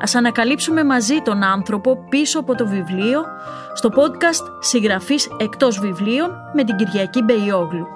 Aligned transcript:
Ας 0.00 0.14
ανακαλύψουμε 0.14 0.84
μαζί 0.84 1.20
τον 1.24 1.42
άνθρωπο 1.42 2.04
πίσω 2.08 2.38
από 2.38 2.54
το 2.54 2.66
βιβλίο 2.66 3.24
στο 3.74 3.90
podcast 3.94 4.44
«Συγγραφής 4.60 5.28
εκτός 5.38 5.78
βιβλίων» 5.78 6.30
με 6.54 6.64
την 6.64 6.76
Κυριακή 6.76 7.22
Μπεϊόγλου. 7.22 7.86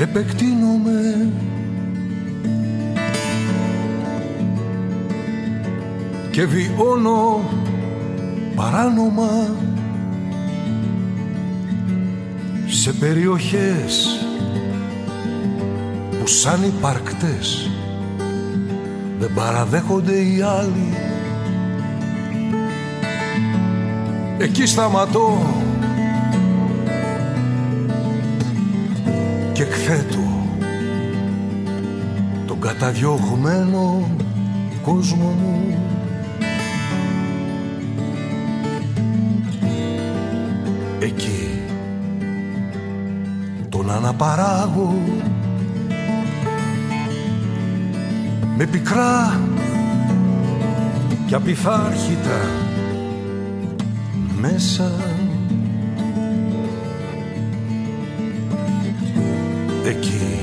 επεκτείνομαι 0.00 1.17
και 6.38 6.46
βιώνω 6.46 7.40
παράνομα 8.54 9.56
σε 12.66 12.92
περιοχές 12.92 14.20
που 16.20 16.26
σαν 16.26 16.62
υπαρκτές 16.62 17.70
δεν 19.18 19.30
παραδέχονται 19.34 20.20
οι 20.20 20.40
άλλοι. 20.40 20.92
Εκεί 24.38 24.66
σταματώ 24.66 25.38
και 29.52 29.62
εκθέτω 29.62 30.46
τον 32.46 32.60
καταδιώγμένο 32.60 34.10
κόσμο 34.82 35.36
μου 35.42 35.87
εκεί. 41.08 41.60
Τον 43.68 43.90
αναπαράγω. 43.90 45.02
Με 48.56 48.66
πικρά 48.66 49.40
και 51.26 51.34
απειθάρχητα 51.34 52.40
μέσα. 54.40 54.92
Εκεί. 59.84 60.40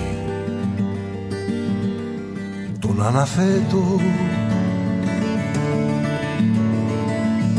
Τον 2.79 3.05
αναθέτω. 3.05 4.00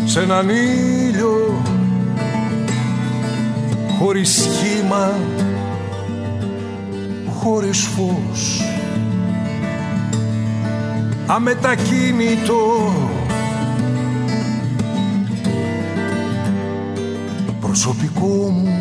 Σε 0.05 0.21
έναν 0.21 0.49
ήλιο 0.49 1.63
χωρίς 4.07 4.31
σχήμα 4.31 5.19
χωρίς 7.39 7.87
φως. 7.87 8.63
Αμετακίνητο. 11.27 12.93
Προσωπικό 17.61 18.27
μου 18.27 18.79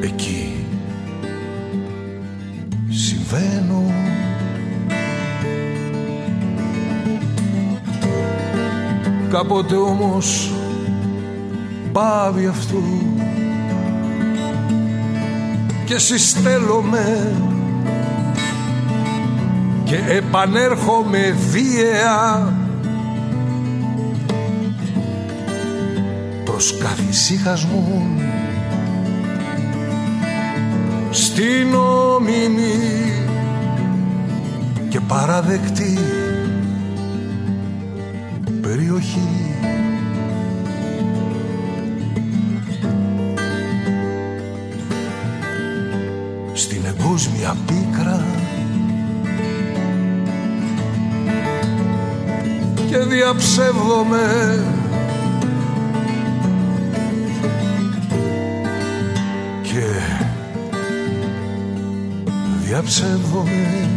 εκεί 0.00 0.64
συμβαίνω. 2.88 3.82
Κάποτε 9.30 9.74
όμως 9.74 10.55
πάβει 11.96 12.46
αυτό 12.46 12.82
και 15.84 15.98
συστέλλομαι 15.98 17.34
και 19.84 19.96
επανέρχομαι 20.08 21.36
βίαια 21.50 22.52
προς 26.44 26.78
καθησύχασμο 26.78 28.06
στην 31.10 31.74
ομιμή 31.74 33.12
και 34.88 35.00
παραδεκτή 35.00 35.98
περιοχή 38.60 39.45
στην 47.18 47.32
εγκόσμια 47.32 47.56
πίκρα. 47.66 48.24
Και 52.88 52.98
διαψεύδομαι. 52.98 54.64
Και 59.62 59.84
διαψεύδομαι. 62.66 63.88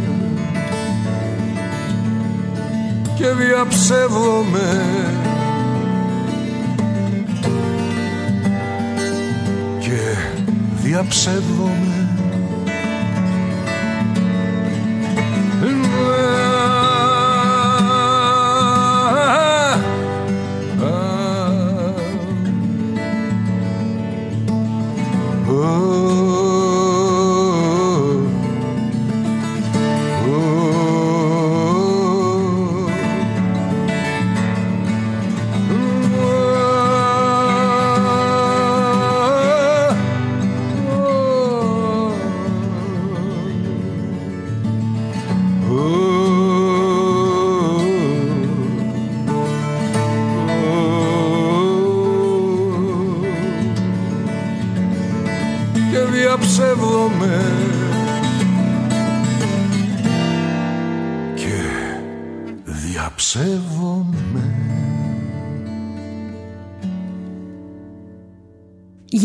Και 3.16 3.26
διαψεύδομαι. 3.26 4.84
Και 9.80 9.98
διαψεύδομαι 10.82 11.89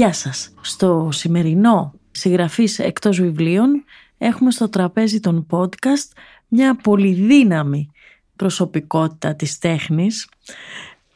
Γεια 0.05 0.13
σας. 0.13 0.53
Στο 0.61 1.09
σημερινό 1.11 1.93
συγγραφής 2.11 2.79
εκτός 2.79 3.21
βιβλίων 3.21 3.83
έχουμε 4.17 4.51
στο 4.51 4.69
τραπέζι 4.69 5.19
των 5.19 5.47
podcast 5.49 6.17
μια 6.47 6.75
πολυδύναμη 6.75 7.91
προσωπικότητα 8.35 9.35
της 9.35 9.57
τέχνης 9.57 10.29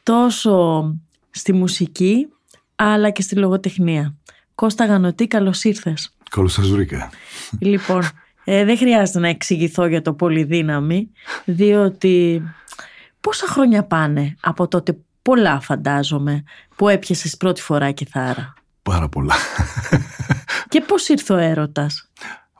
τόσο 0.03 0.83
στη 1.29 1.53
μουσική 1.53 2.27
αλλά 2.75 3.09
και 3.09 3.21
στη 3.21 3.35
λογοτεχνία. 3.35 4.15
Κώστα 4.55 4.85
Γανωτή, 4.85 5.27
καλώς 5.27 5.63
ήρθες. 5.63 6.13
Καλώς 6.29 6.53
σας 6.53 6.67
βρήκα 6.69 7.09
Λοιπόν, 7.59 8.03
ε, 8.43 8.65
δεν 8.65 8.77
χρειάζεται 8.77 9.19
να 9.19 9.27
εξηγηθώ 9.27 9.85
για 9.85 10.01
το 10.01 10.13
πολυδύναμη, 10.13 11.09
διότι 11.45 12.43
Πόσα 13.21 13.47
χρόνια 13.47 13.83
πάνε 13.83 14.35
από 14.41 14.67
τότε, 14.67 14.97
πολλά 15.21 15.59
φαντάζομαι, 15.59 16.43
που 16.75 16.87
έπιασες 16.87 17.37
πρώτη 17.37 17.61
φορά 17.61 17.91
κιθάρα; 17.91 18.53
Πάρα 18.89 19.09
πολλά. 19.09 19.35
Και 20.69 20.81
πώς 20.81 21.07
ήρθε 21.07 21.33
ο 21.33 21.37
έρωτας; 21.37 22.11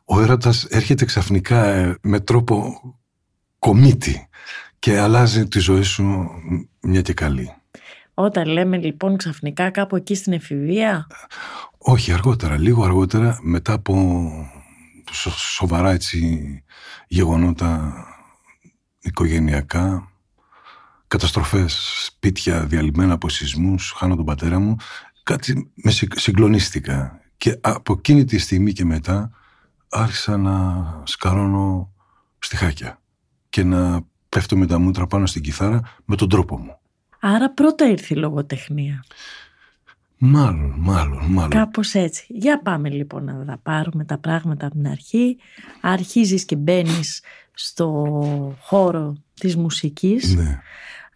Ο 0.06 0.22
έρωτας 0.22 0.64
έρχεται 0.64 1.06
ξαφνικά 1.06 1.66
ε, 1.66 1.98
με 2.02 2.20
τρόπο 2.20 2.82
κομίτη 3.60 4.30
και 4.80 5.00
αλλάζει 5.00 5.48
τη 5.48 5.60
ζωή 5.60 5.82
σου 5.82 6.30
μια 6.82 7.02
και 7.02 7.14
καλή. 7.14 7.54
Όταν 8.14 8.48
λέμε 8.48 8.78
λοιπόν 8.78 9.18
ξαφνικά 9.18 9.70
κάπου 9.70 9.96
εκεί 9.96 10.16
στην 10.16 10.34
εφηβεία; 10.34 11.08
Όχι, 11.78 12.14
αργότερα, 12.14 12.58
λίγο 12.58 12.84
αργότερα, 12.84 13.40
μετά 13.42 13.74
από 13.74 14.32
σοβαρά 15.36 15.92
έτσι 15.92 16.64
γεγονότα 17.08 17.94
οικογενειακά, 19.00 20.12
καταστροφές, 21.08 22.04
σπίτια 22.06 22.66
διαλυμένα 22.66 23.14
από 23.14 23.30
σεισμούς, 23.30 23.94
χάνω 23.98 24.16
τον 24.16 24.26
πατέρα 24.26 24.60
μου, 24.60 24.76
κάτι 25.34 25.72
με 25.76 25.92
συγκλονίστηκα. 26.16 27.22
Και 27.38 27.58
από 27.62 27.94
εκείνη 27.98 28.26
τη 28.26 28.38
στιγμή 28.38 28.74
και 28.74 28.86
μετά 28.86 29.32
άρχισα 29.90 30.38
να 30.38 30.86
σκαρώνω 31.06 31.94
στιχάκια 32.40 33.02
και 33.50 33.64
να 33.64 34.02
πέφτω 34.30 34.58
με 34.58 34.66
τα 34.66 34.80
μούτρα 34.80 35.08
πάνω 35.08 35.26
στην 35.26 35.42
κιθάρα 35.42 35.82
με 36.06 36.16
τον 36.16 36.30
τρόπο 36.30 36.58
μου. 36.58 36.78
Άρα 37.20 37.52
πρώτα 37.52 37.90
ήρθε 37.90 38.14
η 38.14 38.18
λογοτεχνία. 38.18 39.04
Μάλλον, 40.18 40.74
μάλλον, 40.78 41.26
μάλλον. 41.26 41.50
Κάπως 41.50 41.94
έτσι. 41.94 42.26
Για 42.30 42.62
πάμε 42.62 42.90
λοιπόν 42.90 43.24
να 43.24 43.46
τα 43.46 43.60
πάρουμε 43.64 44.06
τα 44.06 44.18
πράγματα 44.18 44.66
από 44.66 44.76
την 44.76 44.88
αρχή. 44.88 45.38
Αρχίζεις 45.82 46.46
και 46.46 46.56
μπαίνεις 46.56 47.24
στο 47.54 48.18
χώρο 48.60 49.16
της 49.34 49.56
μουσικής. 49.56 50.36
Ναι. 50.36 50.60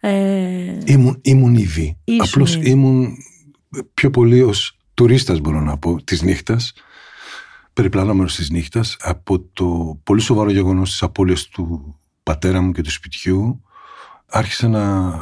Ε... 0.00 0.78
Ήμουν, 0.84 1.18
ήμουν 1.22 1.54
ήδη. 1.54 1.96
Απλώς 2.18 2.54
ήμουν 2.54 3.16
πιο 3.94 4.10
πολύ 4.10 4.42
ως 4.42 4.78
τουρίστας 4.94 5.40
μπορώ 5.40 5.60
να 5.60 5.78
πω 5.78 6.02
της 6.02 6.22
νύχτας 6.22 6.72
περιπλανόμενος 7.74 8.34
της 8.34 8.50
νύχτας 8.50 8.96
από 9.00 9.40
το 9.40 9.98
πολύ 10.04 10.20
σοβαρό 10.20 10.50
γεγονός 10.50 10.90
της 10.90 11.02
απώλειας 11.02 11.48
του 11.48 11.96
πατέρα 12.22 12.60
μου 12.60 12.72
και 12.72 12.82
του 12.82 12.90
σπιτιού 12.90 13.62
άρχισε 14.26 14.68
να 14.68 15.14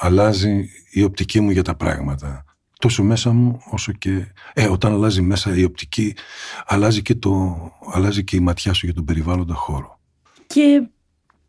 αλλάζει 0.00 0.68
η 0.90 1.02
οπτική 1.02 1.40
μου 1.40 1.50
για 1.50 1.62
τα 1.62 1.74
πράγματα. 1.74 2.44
Τόσο 2.78 3.02
μέσα 3.02 3.32
μου 3.32 3.60
όσο 3.70 3.92
και... 3.92 4.32
Ε, 4.52 4.68
όταν 4.68 4.92
αλλάζει 4.92 5.22
μέσα 5.22 5.56
η 5.56 5.64
οπτική 5.64 6.14
αλλάζει 6.66 7.02
και, 7.02 7.14
το, 7.14 7.58
αλλάζει 7.92 8.24
και 8.24 8.36
η 8.36 8.40
ματιά 8.40 8.72
σου 8.72 8.86
για 8.86 8.94
τον 8.94 9.04
περιβάλλοντα 9.04 9.54
χώρο. 9.54 9.98
Και 10.46 10.88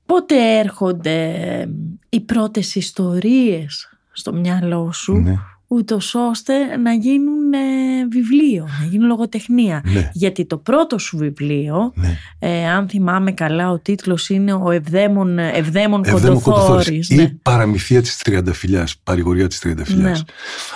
πότε 0.05 0.59
έρχονται 0.59 1.69
οι 2.09 2.21
πρώτες 2.21 2.75
ιστορίες 2.75 3.97
στο 4.11 4.33
μυαλό 4.33 4.91
σου; 4.91 5.13
Ναι 5.13 5.39
ούτως 5.73 6.15
ώστε 6.15 6.77
να 6.77 6.93
γίνουν 6.93 7.53
ε, 7.53 8.07
βιβλίο, 8.09 8.67
να 8.79 8.85
γίνουν 8.85 9.07
λογοτεχνία. 9.07 9.81
Ναι. 9.85 10.09
Γιατί 10.13 10.45
το 10.45 10.57
πρώτο 10.57 10.97
σου 10.97 11.17
βιβλίο, 11.17 11.91
ναι. 11.95 12.17
ε, 12.39 12.67
αν 12.67 12.89
θυμάμαι 12.89 13.31
καλά, 13.31 13.71
ο 13.71 13.79
τίτλος 13.79 14.29
είναι 14.29 14.53
«Ο 14.53 14.71
Ευδαίμον, 14.71 15.39
Ευδαίμον 15.39 16.03
Κοντοθόρης». 16.03 17.09
Ναι. 17.09 17.21
Ή 17.21 17.39
«Παραμυθία 17.41 18.01
της 18.01 18.17
Τριανταφυλιάς», 18.17 18.97
«Παρηγορία 19.03 19.47
της 19.47 19.59
Τριανταφυλιάς». 19.59 20.17
Ναι. 20.17 20.33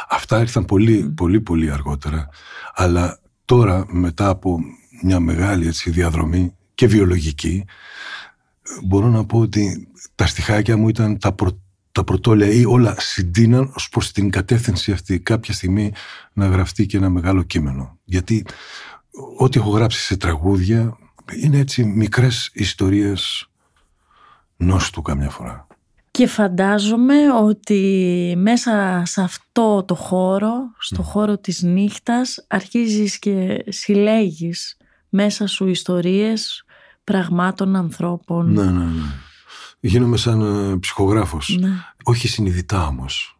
Αυτά 0.09 0.39
ήρθαν 0.39 0.65
πολύ, 0.65 1.13
πολύ, 1.15 1.41
πολύ 1.41 1.71
αργότερα. 1.71 2.29
Αλλά 2.73 3.19
τώρα, 3.45 3.85
μετά 3.87 4.29
από 4.29 4.59
μια 5.03 5.19
μεγάλη 5.19 5.67
έτσι, 5.67 5.89
διαδρομή 5.89 6.55
και 6.75 6.87
βιολογική, 6.87 7.65
μπορώ 8.83 9.07
να 9.07 9.25
πω 9.25 9.39
ότι 9.39 9.87
τα 10.15 10.25
στιχάκια 10.25 10.77
μου 10.77 10.89
ήταν 10.89 11.19
τα 11.19 11.31
πρωτά 11.31 11.59
τα 11.95 12.03
πρωτόλια 12.03 12.47
ή 12.47 12.65
όλα 12.65 12.95
συντείναν 12.99 13.71
ως 13.75 13.89
προς 13.89 14.11
την 14.11 14.29
κατεύθυνση 14.29 14.91
αυτή 14.91 15.19
κάποια 15.19 15.53
στιγμή 15.53 15.93
να 16.33 16.47
γραφτεί 16.47 16.85
και 16.85 16.97
ένα 16.97 17.09
μεγάλο 17.09 17.43
κείμενο. 17.43 17.97
Γιατί 18.03 18.45
ό,τι 19.37 19.59
έχω 19.59 19.69
γράψει 19.69 19.99
σε 19.99 20.17
τραγούδια 20.17 20.97
είναι 21.41 21.57
έτσι 21.57 21.83
μικρές 21.83 22.49
ιστορίες 22.53 23.49
νόστου 24.57 25.01
καμιά 25.01 25.29
φορά. 25.29 25.67
Και 26.11 26.27
φαντάζομαι 26.27 27.31
ότι 27.43 28.33
μέσα 28.37 29.03
σε 29.05 29.21
αυτό 29.21 29.83
το 29.83 29.95
χώρο, 29.95 30.53
στο 30.79 31.01
χώρο 31.01 31.37
της 31.37 31.61
νύχτας, 31.61 32.45
αρχίζεις 32.47 33.19
και 33.19 33.63
συλλέγεις 33.67 34.77
μέσα 35.09 35.47
σου 35.47 35.67
ιστορίες 35.67 36.65
πραγμάτων, 37.03 37.75
ανθρώπων. 37.75 38.51
Ναι, 38.51 38.63
ναι, 38.63 38.83
ναι 38.83 39.23
γίνομαι 39.79 40.17
σαν 40.17 40.41
ε, 40.41 40.77
ψυχογράφος. 40.77 41.57
Ναι. 41.59 41.69
Όχι 42.03 42.27
συνειδητά 42.27 42.87
όμως, 42.87 43.39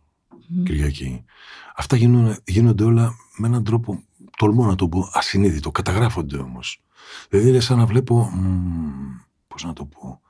Κυριακή. 0.64 1.24
Αυτά 1.76 1.96
γίνονται, 1.96 2.40
γίνονται 2.46 2.84
όλα 2.84 3.16
με 3.38 3.48
έναν 3.48 3.64
τρόπο, 3.64 4.04
τολμώ 4.38 4.66
να 4.66 4.76
το 4.76 4.88
πω, 4.88 5.10
ασυνείδητο. 5.14 5.72
Καταγράφονται 5.72 6.38
όμως. 6.38 6.82
Δηλαδή 7.30 7.50
είναι 7.50 7.60
σαν 7.60 7.78
να 7.78 7.86
βλέπω, 7.86 8.30
πώς 9.48 9.64
να 9.64 9.74
το 9.74 9.86
πω, 9.86 10.22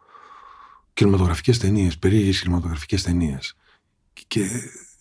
κινηματογραφικές 0.93 1.57
ταινίες, 1.57 1.97
περίεργες 1.97 2.41
κινηματογραφικές 2.41 3.03
ταινίες. 3.03 3.55
Και 4.27 4.49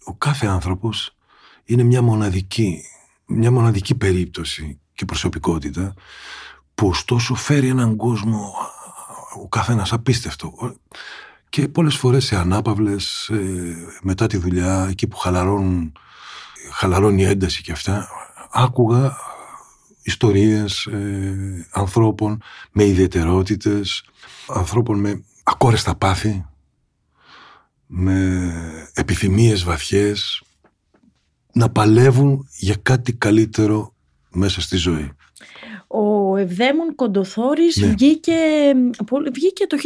ο 0.05 0.15
κάθε 0.15 0.47
άνθρωπος 0.47 1.17
είναι 1.65 1.83
μια 1.83 2.03
μοναδική, 2.03 2.83
μια 3.27 3.51
μοναδική 3.51 3.95
περίπτωση 3.95 4.81
και 4.95 5.05
προσωπικότητα 5.05 5.95
που 6.75 6.89
ωστόσο 6.89 7.35
φέρει 7.35 7.69
έναν 7.69 7.97
κόσμο 7.97 8.55
ο 9.43 9.49
καθένας 9.49 9.93
απίστευτο. 9.93 10.77
Και 11.49 11.69
πολλές 11.69 11.97
φορές 11.97 12.25
σε 12.25 12.37
ανάπαυλες, 12.37 13.29
ε, 13.29 13.77
μετά 14.03 14.27
τη 14.27 14.37
δουλειά, 14.37 14.87
εκεί 14.91 15.07
που 15.07 15.17
χαλαρώνουν, 15.17 15.93
χαλαρώνει 16.73 17.23
η 17.23 17.25
ένταση 17.25 17.63
και 17.63 17.73
αυτά, 17.73 18.09
άκουγα 18.51 19.17
ιστορίες 20.03 20.87
ε, 20.87 21.69
ανθρώπων 21.71 22.43
με 22.73 22.85
ιδιαιτερότητες, 22.85 24.05
ανθρώπων 24.49 25.01
με 25.01 25.25
ακόρεστα 25.43 25.95
πάθη, 25.95 26.47
με 27.87 28.43
επιθυμίες 28.95 29.65
βαθιές, 29.65 30.43
να 31.53 31.71
παλεύουν 31.71 32.49
για 32.57 32.77
κάτι 32.83 33.13
καλύτερο 33.13 33.95
μέσα 34.31 34.61
στη 34.61 34.77
ζωή 34.77 35.13
ο 35.95 36.37
Ευδαίμον 36.37 36.95
Κοντοθόρης 36.95 37.77
ναι. 37.77 37.87
βγήκε, 37.87 38.33
βγήκε 39.33 39.67
το 39.67 39.77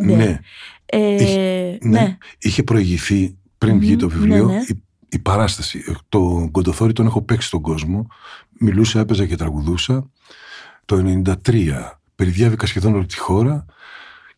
1995. 0.00 0.16
Ναι. 0.16 0.40
Ε, 0.86 1.14
είχε, 1.14 1.78
ναι. 1.82 2.00
ναι. 2.00 2.16
Είχε 2.38 2.62
προηγηθεί 2.62 3.36
πριν 3.58 3.78
βγει 3.78 3.96
το 3.96 4.08
βιβλίο 4.08 4.46
ναι, 4.46 4.56
η, 4.68 4.82
η, 5.08 5.18
παράσταση. 5.18 5.84
Το 6.08 6.48
Κοντοθόρη 6.50 6.92
τον 6.92 7.06
έχω 7.06 7.22
παίξει 7.22 7.46
στον 7.46 7.60
κόσμο. 7.60 8.06
Μιλούσα, 8.58 9.00
έπαιζα 9.00 9.26
και 9.26 9.36
τραγουδούσα. 9.36 10.10
Το 10.84 11.22
1993 11.24 11.34
περιδιάβηκα 12.14 12.66
σχεδόν 12.66 12.94
όλη 12.94 13.06
τη 13.06 13.18
χώρα 13.18 13.64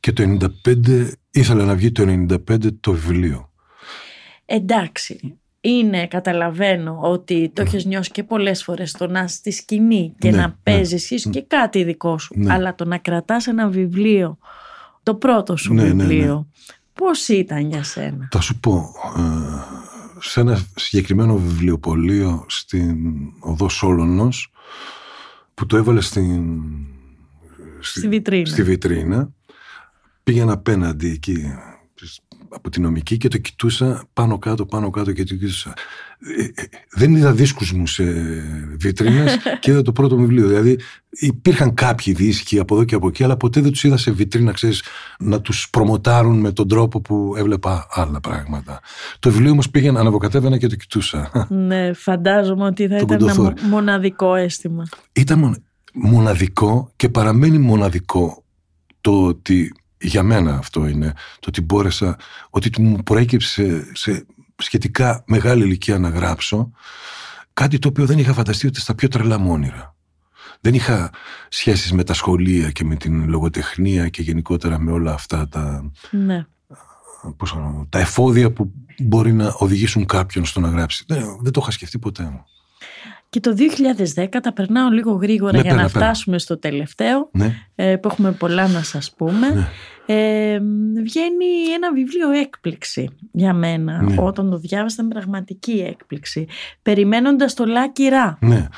και 0.01 0.13
το 0.13 0.37
1995 0.65 1.11
ήθελα 1.31 1.65
να 1.65 1.75
βγει 1.75 1.93
το 1.93 2.27
1995 2.49 2.57
το 2.81 2.93
βιβλίο. 2.93 3.51
Εντάξει, 4.45 5.39
είναι, 5.65 6.07
καταλαβαίνω 6.07 6.99
ότι 7.03 7.51
το 7.55 7.63
έχεις 7.63 7.85
νιώσει 7.85 8.11
και 8.11 8.23
πολλές 8.23 8.65
φορές 8.65 8.93
το 8.93 9.07
να 9.07 9.29
στη 9.29 9.51
σκηνή 9.51 10.15
και 10.19 10.31
ναι, 10.31 10.37
να 10.37 10.47
ναι. 10.47 10.55
παίζεις 10.63 11.29
και 11.31 11.43
κάτι 11.43 11.85
δικό 11.85 12.19
σου. 12.19 12.35
Ναι. 12.39 12.53
Αλλά 12.53 12.75
το 12.75 12.85
να 12.85 12.99
κρατάς 12.99 13.47
ένα 13.47 13.69
βιβλίο, 13.69 14.39
το 15.03 15.15
πρώτο 15.15 15.57
σου 15.57 15.75
Ναι, 15.75 15.83
ναι, 15.83 15.93
ναι. 15.93 16.05
βιβλίο, 16.05 16.47
πώς 16.93 17.29
ήταν 17.29 17.69
για 17.69 17.83
σένα; 17.83 18.29
Θα 18.31 18.41
σου 18.41 18.59
πω, 18.61 18.93
ε, 19.17 19.21
σε 20.21 20.41
ένα 20.41 20.61
συγκεκριμένο 20.75 21.37
βιβλιοπωλείο 21.37 22.45
στην 22.49 22.97
οδό 23.41 23.69
Σόλωνος 23.69 24.53
που 25.55 25.67
το 25.67 25.77
έβαλε 25.77 26.01
στην, 26.01 26.61
Στη 27.81 28.09
βιτρίνα. 28.09 28.47
στη 28.47 28.63
βιτρίνα 28.63 29.29
πήγαινα 30.23 30.53
απέναντι 30.53 31.11
εκεί 31.11 31.55
από 32.55 32.71
τη 32.71 32.81
νομική 32.81 33.17
και 33.17 33.29
το 33.29 33.39
κοιτούσα 33.39 34.05
πάνω 34.13 34.39
κάτω, 34.39 34.67
πάνω 34.67 34.91
κάτω 34.91 35.13
και 35.13 35.25
το 35.25 35.35
κοιτούσα. 35.35 35.73
Ε, 36.39 36.43
ε, 36.45 36.65
δεν 36.91 37.15
είδα 37.15 37.33
δίσκους 37.33 37.73
μου 37.73 37.87
σε 37.87 38.05
βιτρίνες 38.79 39.37
και 39.61 39.71
είδα 39.71 39.83
το 39.83 39.93
πρώτο 39.93 40.15
μου 40.17 40.21
βιβλίο. 40.21 40.49
Δηλαδή 40.49 40.79
υπήρχαν 41.11 41.75
κάποιοι 41.75 42.13
δίσκοι 42.15 42.59
από 42.59 42.75
εδώ 42.75 42.85
και 42.85 42.95
από 42.95 43.09
εκεί, 43.09 43.25
αλλά 43.25 43.37
ποτέ 43.37 43.61
δεν 43.61 43.71
τους 43.71 43.85
είδα 43.85 43.97
σε 43.97 44.11
βιτρίνα, 44.11 44.53
ξέρεις, 44.53 44.83
να 45.19 45.41
τους 45.41 45.71
προμοτάρουν 45.71 46.41
με 46.41 46.53
τον 46.53 46.69
τρόπο 46.69 47.01
που 47.01 47.35
έβλεπα 47.37 47.87
άλλα 47.91 48.21
πράγματα. 48.21 48.81
Το 49.19 49.31
βιβλίο 49.31 49.51
όμως 49.51 49.71
πήγαινα, 49.71 50.01
αναβοκατέβαινα 50.01 50.59
και 50.59 50.67
το 50.67 50.77
κοιτούσα. 50.77 51.31
Ναι, 51.51 51.93
φαντάζομαι 51.93 52.65
ότι 52.65 52.89
θα 52.89 52.97
Τον 52.97 53.07
ήταν 53.07 53.17
ένα 53.23 53.35
Κοντοθόρη. 53.35 53.55
μο- 53.63 53.69
μοναδικό 53.69 54.35
αίσθημα. 54.35 54.85
Ήταν 55.13 55.39
μονα- 55.39 55.59
μοναδικό 55.95 56.93
και 56.97 57.09
παραμένει 57.09 57.59
μοναδικό 57.59 58.45
το 59.01 59.23
ότι 59.27 59.73
για 60.07 60.23
μένα 60.23 60.57
αυτό 60.57 60.87
είναι 60.87 61.13
το 61.41 61.47
ότι 61.49 61.61
μπόρεσα, 61.61 62.17
ότι 62.51 62.83
μου 62.83 63.03
προέκυψε 63.03 63.91
σε 63.93 64.27
σχετικά 64.57 65.25
μεγάλη 65.27 65.65
ηλικία 65.65 65.99
να 65.99 66.09
γράψω 66.09 66.71
κάτι 67.53 67.79
το 67.79 67.89
οποίο 67.89 68.07
δεν 68.07 68.19
είχα 68.19 68.33
φανταστεί 68.33 68.67
ούτε 68.67 68.81
στα 68.81 68.95
πιο 68.95 69.09
τρελά 69.09 69.39
μου 69.39 69.53
όνειρα. 69.53 69.95
Δεν 70.61 70.75
είχα 70.75 71.11
σχέσεις 71.49 71.93
με 71.93 72.05
τα 72.05 72.15
σχολεία 72.15 72.71
και 72.71 72.85
με 72.85 72.97
την 72.97 73.29
λογοτεχνία 73.29 74.09
και 74.09 74.23
γενικότερα 74.23 74.79
με 74.79 74.93
όλα 74.93 75.13
αυτά 75.13 75.49
τα, 75.49 75.91
Ναι. 76.11 76.47
πώς, 77.37 77.57
τα 77.89 77.99
εφόδια 77.99 78.53
που 78.53 78.73
μπορεί 78.99 79.33
να 79.33 79.55
οδηγήσουν 79.59 80.07
κάποιον 80.07 80.45
στο 80.45 80.61
να 80.61 80.69
γράψει. 80.69 81.05
Δεν, 81.07 81.39
δεν 81.41 81.53
το 81.53 81.61
είχα 81.63 81.71
σκεφτεί 81.71 81.99
ποτέ 81.99 82.23
μου. 82.23 82.45
Και 83.35 83.41
το 83.41 83.55
2010 84.15 84.27
τα 84.43 84.53
περνάω 84.53 84.89
λίγο 84.91 85.13
γρήγορα 85.13 85.53
Ναι, 85.53 85.61
για 85.61 85.71
πέρα, 85.71 85.83
να 85.83 85.89
πέρα. 85.91 86.05
φτάσουμε 86.05 86.39
στο 86.39 86.59
τελευταίο 86.59 87.29
Ναι, 87.33 87.55
ε, 87.75 87.97
που 87.97 88.09
έχουμε 88.09 88.33
πολλά 88.33 88.69
να 88.69 88.83
σας 88.83 89.15
πούμε. 89.17 89.49
ναι. 89.49 89.69
Ε, 90.07 90.59
βγαίνει 91.05 91.45
ένα 91.75 91.93
βιβλίο 91.95 92.31
έκπληξη 92.31 93.09
για 93.33 93.53
μένα. 93.55 94.03
Ναι. 94.03 94.15
Όταν 94.19 94.51
το 94.51 94.59
διάβασα 94.59 94.95
ήταν 94.95 95.09
πραγματική 95.09 95.85
έκπληξη. 95.89 96.47
Περιμένοντας 96.83 97.55
το 97.55 97.65
Λάκη 97.65 98.09
Ρα 98.09 98.39
ναι. 98.41 98.69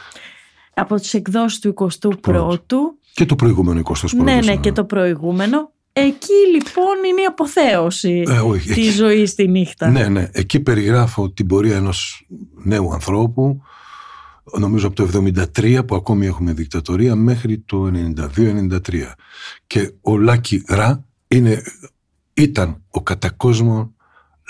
από 0.75 0.95
τις 0.95 1.15
εκδόσεις 1.15 1.59
του 1.59 1.75
21ου. 2.05 2.21
Πρώτου. 2.21 2.99
Και 3.15 3.27
το 3.27 3.37
προηγούμενο 3.37 3.81
21ο. 3.85 4.23
Ναι, 4.23 4.35
ναι, 4.45 4.57
και 4.57 4.73
το 4.73 4.85
προηγούμενο. 4.85 5.71
Εκεί 5.93 6.33
λοιπόν 6.53 7.05
είναι 7.11 7.21
η 7.21 7.25
αποθέωση 7.25 8.23
Ε, 8.29 8.39
όχι, 8.39 8.69
της 8.69 8.77
εκεί- 8.89 8.97
ζωής 8.97 9.31
στη 9.31 9.49
νύχτα. 9.49 9.91
Ναι, 9.91 10.09
ναι. 10.09 10.29
Εκεί 10.33 10.61
περιγράφω 10.61 11.31
την 11.31 11.47
πορεία 11.47 11.77
ενός 11.77 12.27
νέου 12.65 12.93
ανθρώπου, 12.93 13.63
νομίζω 14.59 14.87
από 14.87 14.97
το 14.97 15.23
73 15.57 15.87
που 15.87 15.95
ακόμη 15.95 16.27
έχουμε 16.27 16.53
δικτατορία 16.53 17.15
μέχρι 17.15 17.59
το 17.59 17.91
92-93. 18.35 18.79
Και 19.67 19.93
ο 20.01 20.19
Λάκη 20.19 20.65
Ρα 20.69 21.05
είναι, 21.29 21.63
ήταν 22.35 22.83
ο 22.91 23.03
κατά 23.03 23.31
κόσμο 23.31 23.95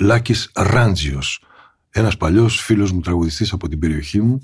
Λάκης 0.00 0.50
Ράντζιος, 0.54 1.44
ένας 1.90 2.16
παλιός 2.16 2.60
φίλος 2.60 2.92
μου 2.92 3.00
τραγουδιστής 3.00 3.52
από 3.52 3.68
την 3.68 3.78
περιοχή 3.78 4.20
μου, 4.20 4.40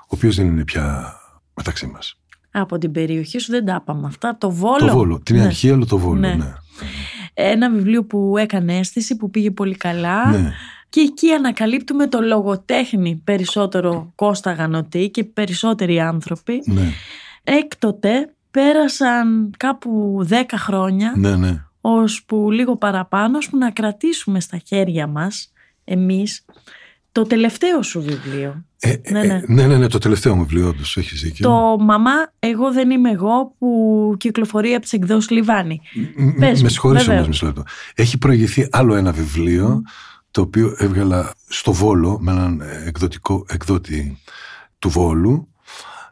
ο 0.00 0.06
οποίος 0.06 0.36
δεν 0.36 0.46
είναι 0.46 0.64
πια 0.64 1.14
μεταξύ 1.54 1.86
μας. 1.86 2.18
Από 2.50 2.78
την 2.78 2.92
περιοχή 2.92 3.38
σου 3.38 3.50
δεν 3.50 3.64
τα 3.64 3.78
είπαμε 3.82 4.06
αυτά. 4.06 4.28
Από 4.28 4.40
το 4.40 4.50
Βόλο. 4.50 4.86
Το 4.86 4.92
Βόλο, 4.92 5.20
την 5.20 5.36
Ναι. 5.36 5.42
αρχή, 5.42 5.70
αλλά 5.70 5.84
το 5.86 5.98
Βόλο, 5.98 6.20
Ναι. 6.20 6.34
ναι. 6.34 6.54
Ένα 7.34 7.70
βιβλίο 7.70 8.04
που 8.04 8.36
έκανε 8.38 8.78
αίσθηση, 8.78 9.16
που 9.16 9.30
πήγε 9.30 9.50
πολύ 9.50 9.76
καλά. 9.76 10.30
ναι. 10.30 10.52
Και 10.94 11.00
εκεί 11.00 11.32
ανακαλύπτουμε 11.32 12.06
το 12.06 12.20
λογοτέχνη 12.20 13.20
περισσότερο 13.24 14.12
Κώστα 14.14 14.52
Γανωτή 14.52 15.10
και 15.10 15.24
περισσότεροι 15.24 16.00
άνθρωποι. 16.00 16.62
ναι. 16.66 16.92
Έκτοτε 17.44 18.34
πέρασαν 18.50 19.50
κάπου 19.56 20.18
10 20.30 20.34
χρόνια 20.56 21.12
Ναι, 21.16 21.36
ναι. 21.36 21.64
ώσπου 21.80 22.50
λίγο 22.50 22.76
παραπάνω 22.76 23.36
ώσπου 23.36 23.56
να 23.56 23.70
κρατήσουμε 23.70 24.40
στα 24.40 24.58
χέρια 24.66 25.06
μας 25.06 25.52
εμείς 25.84 26.44
το 27.12 27.22
τελευταίο 27.22 27.82
σου 27.82 28.00
βιβλίο. 28.02 28.64
Ε, 28.80 28.94
Ναι, 29.10 29.20
ε, 29.20 29.26
ναι. 29.26 29.40
ναι, 29.46 29.66
ναι, 29.66 29.76
ναι, 29.76 29.86
το 29.86 29.98
τελευταίο 29.98 30.34
μου 30.36 30.42
βιβλίο, 30.42 30.68
όντως, 30.68 30.96
έχεις 30.96 31.20
δίκιο. 31.20 31.48
Το 31.48 31.84
«Μαμά, 31.84 32.10
εγώ 32.38 32.72
δεν 32.72 32.90
είμαι 32.90 33.10
εγώ» 33.10 33.54
που 33.58 34.14
κυκλοφορεί 34.18 34.72
από 34.72 34.82
τις 34.82 34.92
εκδόσεις 34.92 35.30
Λιβάνι. 35.30 35.80
Μ- 35.94 36.20
μ- 36.22 36.38
Πες 36.38 36.56
με 36.56 36.62
μου, 36.62 36.68
συγχωρείς 36.68 37.02
βεβαίως. 37.04 37.16
όμως 37.16 37.28
μισό 37.28 37.46
λεπτό. 37.46 37.62
Έχει 37.94 38.18
προηγηθεί 38.18 38.68
άλλο 38.70 38.94
ένα 38.94 39.12
βιβλίο 39.12 39.82
το 40.34 40.40
οποίο 40.40 40.74
έβγαλα 40.78 41.34
στο 41.48 41.72
Βόλο 41.72 42.18
με 42.20 42.30
έναν 42.32 42.62
εκδοτικό 42.86 43.44
εκδότη 43.48 44.18
του 44.78 44.88
Βόλου 44.88 45.48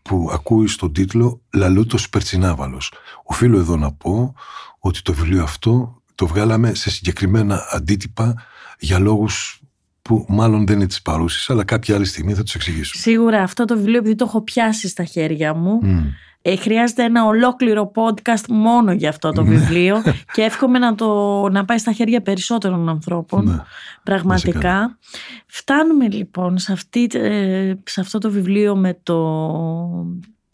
που 0.03 0.31
ακούει 0.33 0.67
στον 0.67 0.93
τίτλο 0.93 1.41
«Λαλούτος 1.53 2.09
Περτσινάβαλος». 2.09 2.93
Οφείλω 3.25 3.59
εδώ 3.59 3.77
να 3.77 3.93
πω 3.93 4.35
ότι 4.79 5.03
το 5.03 5.13
βιβλίο 5.13 5.43
αυτό 5.43 6.03
το 6.15 6.27
βγάλαμε 6.27 6.75
σε 6.75 6.91
συγκεκριμένα 6.91 7.69
αντίτυπα 7.71 8.35
για 8.79 8.99
λόγους 8.99 9.61
που 10.03 10.27
μάλλον 10.29 10.67
δεν 10.67 10.77
είναι 10.77 10.87
της 10.87 11.03
παρούσης 11.03 11.51
αλλά 11.51 11.65
κάποια 11.65 11.95
άλλη 11.95 12.05
στιγμή 12.05 12.35
θα 12.35 12.43
τους 12.43 12.55
εξηγήσω. 12.55 12.99
Σίγουρα 12.99 13.43
αυτό 13.43 13.65
το 13.65 13.77
βιβλίο 13.77 13.99
επειδή 13.99 14.15
το 14.15 14.25
έχω 14.29 14.43
πιάσει 14.43 14.89
στα 14.89 15.05
χέρια 15.05 15.55
μου 15.55 15.79
Μμ. 15.83 16.05
Ε, 16.43 16.57
χρειάζεται 16.57 17.05
ένα 17.05 17.25
ολόκληρο 17.25 17.91
podcast 17.95 18.47
μόνο 18.49 18.93
για 18.93 19.09
αυτό 19.09 19.29
Ναι. 19.29 19.35
το 19.35 19.45
βιβλίο 19.45 20.03
και 20.33 20.43
εύχομαι 20.43 20.79
να, 20.79 20.95
το, 20.95 21.49
να 21.49 21.65
πάει 21.65 21.79
στα 21.79 21.93
χέρια 21.93 22.23
περισσότερων 22.23 22.89
ανθρώπων. 22.89 23.45
Ναι. 23.45 23.63
Πραγματικά. 24.03 24.99
Φτάνουμε 25.47 26.09
λοιπόν 26.11 26.59
σε, 26.59 26.73
αυτή, 26.73 27.09
ε, 27.13 27.75
σε 27.85 28.01
αυτό 28.01 28.19
το 28.19 28.31
βιβλίο 28.31 28.77
με 28.77 28.99
το 29.03 29.17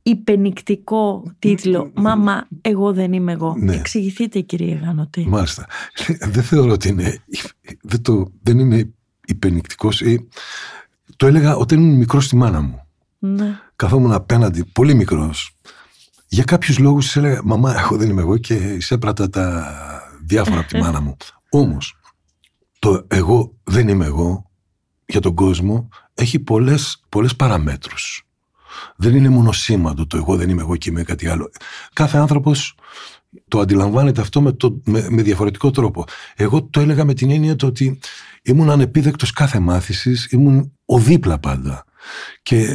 υπενικτικό 0.03 1.23
τίτλο 1.39 1.91
«Μάμα, 1.95 2.49
εγώ 2.61 2.93
δεν 2.93 3.13
είμαι 3.13 3.33
εγώ». 3.33 3.55
Ναι. 3.59 3.75
Εξηγηθείτε 3.75 4.41
κύριε 4.41 4.75
Γανωτή. 4.85 5.27
Μάλιστα. 5.29 5.67
Δεν 6.21 6.43
θεωρώ 6.43 6.73
ότι 6.73 6.89
είναι. 6.89 7.23
Δεν, 7.83 8.03
το, 8.03 8.33
δεν 8.43 8.59
είναι 8.59 8.93
υπενικτικός. 9.27 10.03
Το 11.17 11.27
έλεγα 11.27 11.57
όταν 11.57 11.79
ήμουν 11.79 11.97
μικρός 11.97 12.25
στη 12.25 12.37
μάνα 12.37 12.61
μου. 12.61 12.83
Ναι. 13.19 13.59
Καθόμουν 13.77 14.13
απέναντι, 14.13 14.65
πολύ 14.65 14.95
μικρός. 14.95 15.57
Για 16.29 16.45
κάποιους 16.45 16.79
λόγους 16.79 17.05
της 17.05 17.17
έλεγα 17.17 17.41
Μαμά, 17.45 17.79
εγώ 17.79 17.97
δεν 17.97 18.11
είμαι 18.11 18.21
εγώ 18.21 18.37
και 18.37 18.55
εισέπρατα 18.55 19.31
τα 19.31 19.75
διάφορα 20.27 20.59
από 20.59 20.69
τη 20.69 20.79
μάνα 20.79 21.01
μου. 21.01 21.17
Όμως, 21.51 21.97
το 22.79 23.07
εγώ 23.09 23.55
δεν 23.65 23.89
είμαι 23.89 24.05
εγώ 24.05 24.51
για 25.07 25.21
τον 25.21 25.35
κόσμο 25.35 25.89
έχει 26.15 26.39
πολλές, 26.39 27.05
πολλές 27.09 27.37
παραμέτρους. 27.37 28.23
Δεν 28.97 29.15
είναι 29.15 29.29
μονοσήμαντο 29.29 30.07
το 30.07 30.17
εγώ 30.17 30.37
δεν 30.37 30.49
είμαι 30.49 30.63
εγώ 30.63 30.77
και 30.77 30.91
είμαι 30.91 31.03
κάτι 31.03 31.29
άλλο. 31.29 31.51
Κάθε 31.93 32.19
άνθρωπος 32.19 32.75
το 33.49 33.61
αντιλαμβάνεται 33.61 34.21
αυτό 34.21 34.41
με, 34.41 34.53
το, 34.53 34.81
με, 34.85 35.07
με 35.11 35.23
διαφορετικό 35.23 35.71
τρόπο. 35.71 36.05
Εγώ 36.37 36.63
το 36.63 36.81
έλεγα 36.81 37.05
με 37.05 37.15
την 37.15 37.31
έννοια 37.31 37.57
το 37.57 37.67
ότι 37.67 37.99
ήμουν 38.43 38.71
ανεπίδεκτος 38.71 39.33
κάθε 39.33 39.59
μάθησης, 39.59 40.27
ήμουν 40.31 40.73
ο 40.85 40.99
δίπλα 40.99 41.39
πάντα. 41.39 41.85
Και 42.43 42.69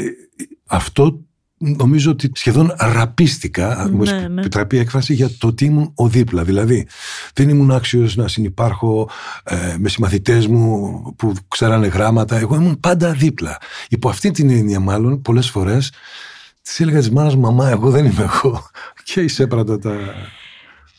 αυτό 0.68 1.26
νομίζω 1.64 2.12
ότι 2.12 2.32
σχεδόν 2.34 2.74
ραπίστηκα, 2.78 3.78
αν 3.78 3.92
μου 3.94 4.04
Ναι, 4.04 4.28
ναι. 4.28 4.42
επιτραπεί 4.42 4.76
η 4.76 4.80
έκφραση, 4.80 5.14
για 5.14 5.30
το 5.38 5.48
ότι 5.48 5.66
ήμουν 5.66 5.92
ο 5.96 6.08
δίπλα. 6.08 6.44
Δηλαδή, 6.44 6.88
δεν 7.34 7.50
ήμουν 7.50 7.72
άξιος 7.72 8.16
να 8.16 8.28
συνυπάρχω 8.28 9.10
ε, 9.44 9.76
με 9.78 9.90
συμμαθητές 9.90 10.48
μου 10.48 11.02
που 11.18 11.34
ξέρανε 11.48 11.88
γράμματα. 11.88 12.40
Εγώ 12.40 12.56
ήμουν 12.56 12.80
πάντα 12.80 13.12
δίπλα. 13.12 13.58
Υπό 13.90 14.10
αυτή 14.10 14.32
την 14.32 14.50
έννοια, 14.50 14.80
μάλλον, 14.80 15.22
πολλές 15.22 15.50
φορές 15.50 15.92
της 16.62 16.80
έλεγα 16.80 17.00
της 17.00 17.12
μάνας 17.12 17.36
μαμά, 17.36 17.70
εγώ 17.70 17.90
δεν 17.90 18.06
είμαι 18.06 18.24
εγώ. 18.34 18.70
Και 19.04 19.22
εισέπρατα 19.22 19.80
τα 19.80 19.96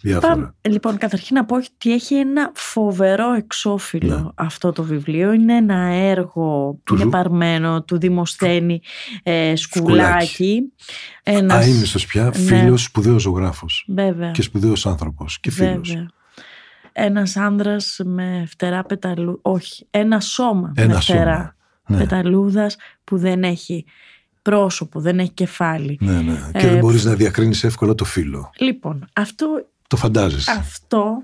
διάφορα. 0.05 0.33
Πάμε, 0.35 0.55
λοιπόν, 0.63 0.97
καταρχήν 0.99 1.37
να 1.37 1.45
πω 1.45 1.57
ότι 1.57 1.93
έχει 1.93 2.15
ένα 2.15 2.51
φοβερό 2.55 3.33
εξώφυλλο 3.33 4.19
Ναι. 4.19 4.29
αυτό 4.35 4.73
το 4.73 4.83
βιβλίο. 4.83 5.33
Είναι 5.33 5.57
ένα 5.57 5.79
έργο 5.87 6.79
Του 6.85 6.95
είναι 6.95 7.03
Ζου- 7.03 7.13
παρμένο 7.13 7.83
του 7.83 7.99
Δημοσθένη 7.99 8.81
ε, 9.23 9.57
Σκουλάκη. 9.57 9.97
Σκουλάκη. 10.37 10.73
Ένας, 11.23 11.65
Α, 11.65 11.69
είμαστε 11.69 11.99
πια 12.09 12.25
ναι. 12.25 12.33
φίλος, 12.33 12.83
σπουδαίος 12.83 13.23
ζωγράφος 13.23 13.85
Βέβαια. 13.89 14.31
και 14.31 14.43
σπουδαίος 14.43 14.87
άνθρωπος 14.87 15.41
και 15.41 15.51
φίλος. 15.51 15.89
Βέβαια. 15.89 16.09
Ένας 16.93 17.37
άνδρας 17.37 18.01
με 18.05 18.45
φτερά 18.49 18.85
πεταλού... 18.85 19.39
Όχι, 19.43 19.87
ένα 19.91 20.21
σώμα 20.21 20.73
Ένα 20.77 20.95
με 20.95 21.01
φτερά 21.01 21.35
σώμα. 21.35 21.55
Ναι. 21.87 21.97
πεταλούδας 21.97 22.77
που 23.05 23.19
δεν 23.19 23.43
έχει 23.43 23.85
πρόσωπο, 24.43 25.01
δεν 25.01 25.19
έχει 25.19 25.31
κεφάλι. 25.31 25.99
Ναι, 26.01 26.13
ναι. 26.21 26.51
Και 26.53 26.59
Ε, 26.67 26.69
δεν 26.71 26.79
μπορείς 26.79 27.05
να 27.05 27.15
διακρίνεις 27.15 27.65
εύκολα 27.65 27.95
το 27.95 28.05
φίλο. 28.05 28.51
Λοιπόν, 28.59 29.09
αυτό, 29.13 29.47
Το 29.89 29.97
φαντάζεσαι. 29.97 30.51
αυτό 30.51 31.23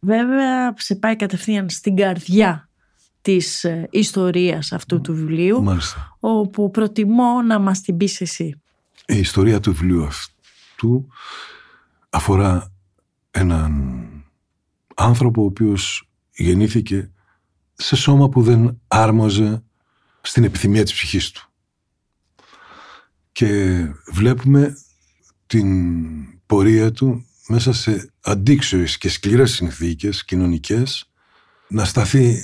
βέβαια 0.00 0.74
σε 0.76 0.94
πάει 0.94 1.16
κατευθείαν 1.16 1.68
στην 1.70 1.96
καρδιά 1.96 2.68
της 3.22 3.64
ε, 3.64 3.88
ιστορίας 3.90 4.72
αυτού 4.72 5.00
του 5.00 5.14
βιβλίου 5.14 5.62
Μάλιστα. 5.62 6.16
όπου 6.20 6.70
προτιμώ 6.70 7.42
να 7.42 7.58
μας 7.58 7.80
την 7.80 7.96
πεις 7.96 8.20
εσύ. 8.20 8.60
Η 9.06 9.18
ιστορία 9.18 9.60
του 9.60 9.72
βιβλίου 9.72 10.04
αυτού 10.04 11.06
αφορά 12.10 12.72
έναν 13.30 14.06
άνθρωπο 14.94 15.42
ο 15.42 15.44
οποίος 15.44 16.08
γεννήθηκε 16.30 17.10
σε 17.74 17.96
σώμα 17.96 18.28
που 18.28 18.42
δεν 18.42 18.80
άρμοζε 18.88 19.62
στην 20.20 20.44
επιθυμία 20.44 20.82
της 20.82 20.92
ψυχής 20.92 21.30
του. 21.30 21.48
Και 23.32 23.78
βλέπουμε 24.12 24.74
την 25.46 25.66
πορεία 26.46 26.92
του 26.92 27.27
μέσα 27.48 27.72
σε 27.72 28.12
αντίξωες 28.20 28.98
και 28.98 29.08
σκληρές 29.08 29.52
συνθήκες 29.52 30.24
κοινωνικές 30.24 31.10
να 31.68 31.84
σταθεί, 31.84 32.42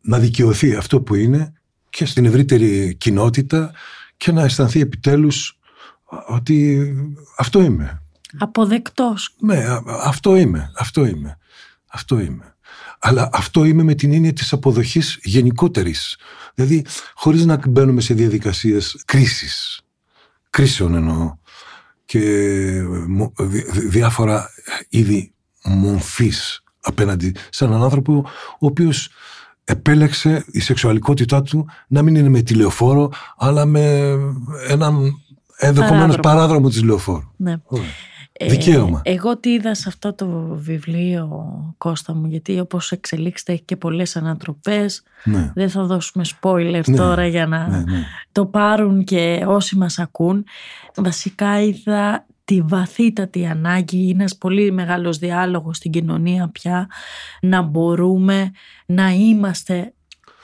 να 0.00 0.18
δικαιωθεί 0.18 0.74
αυτό 0.74 1.00
που 1.00 1.14
είναι 1.14 1.52
και 1.90 2.04
στην 2.04 2.24
ευρύτερη 2.24 2.94
κοινότητα 2.94 3.72
και 4.16 4.32
να 4.32 4.42
αισθανθεί 4.42 4.80
επιτέλους 4.80 5.58
ότι 6.26 6.92
αυτό 7.36 7.60
είμαι. 7.60 8.02
Αποδεκτός. 8.38 9.34
Ναι, 9.38 9.56
α- 9.56 9.82
αυτό 10.04 10.36
είμαι, 10.36 10.70
αυτό 10.76 11.06
είμαι, 11.06 11.38
αυτό 11.86 12.20
είμαι. 12.20 12.54
Αλλά 12.98 13.28
αυτό 13.32 13.64
είμαι 13.64 13.82
με 13.82 13.94
την 13.94 14.12
έννοια 14.12 14.32
της 14.32 14.52
αποδοχής 14.52 15.18
γενικότερης. 15.22 16.18
Δηλαδή, 16.54 16.86
χωρίς 17.14 17.44
να 17.44 17.60
μπαίνουμε 17.68 18.00
σε 18.00 18.14
διαδικασίες 18.14 19.02
κρίσης. 19.04 19.80
Κρίσεων 20.50 20.94
εννοώ. 20.94 21.38
Και 22.10 22.82
μο- 23.08 23.32
δι- 23.38 23.70
δι- 23.70 23.88
διάφορα 23.90 24.48
είδη 24.88 25.32
μομφής 25.64 26.62
απέναντι 26.80 27.34
σε 27.50 27.64
έναν 27.64 27.82
άνθρωπο 27.82 28.24
ο 28.60 28.66
οποίος 28.66 29.08
επέλεξε 29.64 30.44
η 30.50 30.60
σεξουαλικότητά 30.60 31.42
του 31.42 31.66
να 31.88 32.02
μην 32.02 32.14
είναι 32.14 32.28
με 32.28 32.42
τηλεοφόρο 32.42 33.12
αλλά 33.36 33.64
με 33.64 34.14
έναν 34.68 35.12
ενδεχομένως 35.56 36.16
Παράδρομο. 36.16 36.20
παράδρομο 36.22 36.68
της 36.68 36.82
λεωφόρου. 36.82 37.32
Ναι. 37.36 37.56
Ωραία. 37.64 37.84
Ε, 38.42 38.46
Δικαίωμα. 38.46 39.00
εγώ 39.04 39.36
τι 39.36 39.50
είδα 39.52 39.74
σε 39.74 39.84
αυτό 39.88 40.12
το 40.12 40.26
βιβλίο, 40.52 41.46
Κώστα 41.78 42.14
μου, 42.14 42.26
γιατί 42.26 42.60
όπως 42.60 42.92
εξελίξετε 42.92 43.52
έχει 43.52 43.62
και 43.62 43.76
πολλές 43.76 44.16
ανατροπές. 44.16 45.02
Ναι. 45.24 45.52
Δεν 45.54 45.70
θα 45.70 45.84
δώσουμε 45.84 46.24
spoiler 46.40 46.82
ναι. 46.86 46.96
τώρα 46.96 47.26
για 47.26 47.46
να 47.46 47.68
ναι, 47.68 47.78
ναι. 47.78 48.04
το 48.32 48.46
πάρουν 48.46 49.04
και 49.04 49.44
όσοι 49.46 49.76
μας 49.76 49.98
ακούν. 49.98 50.44
Βασικά 50.94 51.62
είδα 51.62 52.26
τη 52.44 52.60
βαθύτατη 52.60 53.46
ανάγκη, 53.46 54.02
είναι 54.02 54.10
ένας 54.12 54.36
πολύ 54.36 54.72
μεγάλος 54.72 55.18
διάλογος 55.18 55.76
στην 55.76 55.90
κοινωνία 55.90 56.48
πια, 56.48 56.88
να 57.40 57.62
μπορούμε 57.62 58.50
να 58.86 59.10
είμαστε 59.10 59.92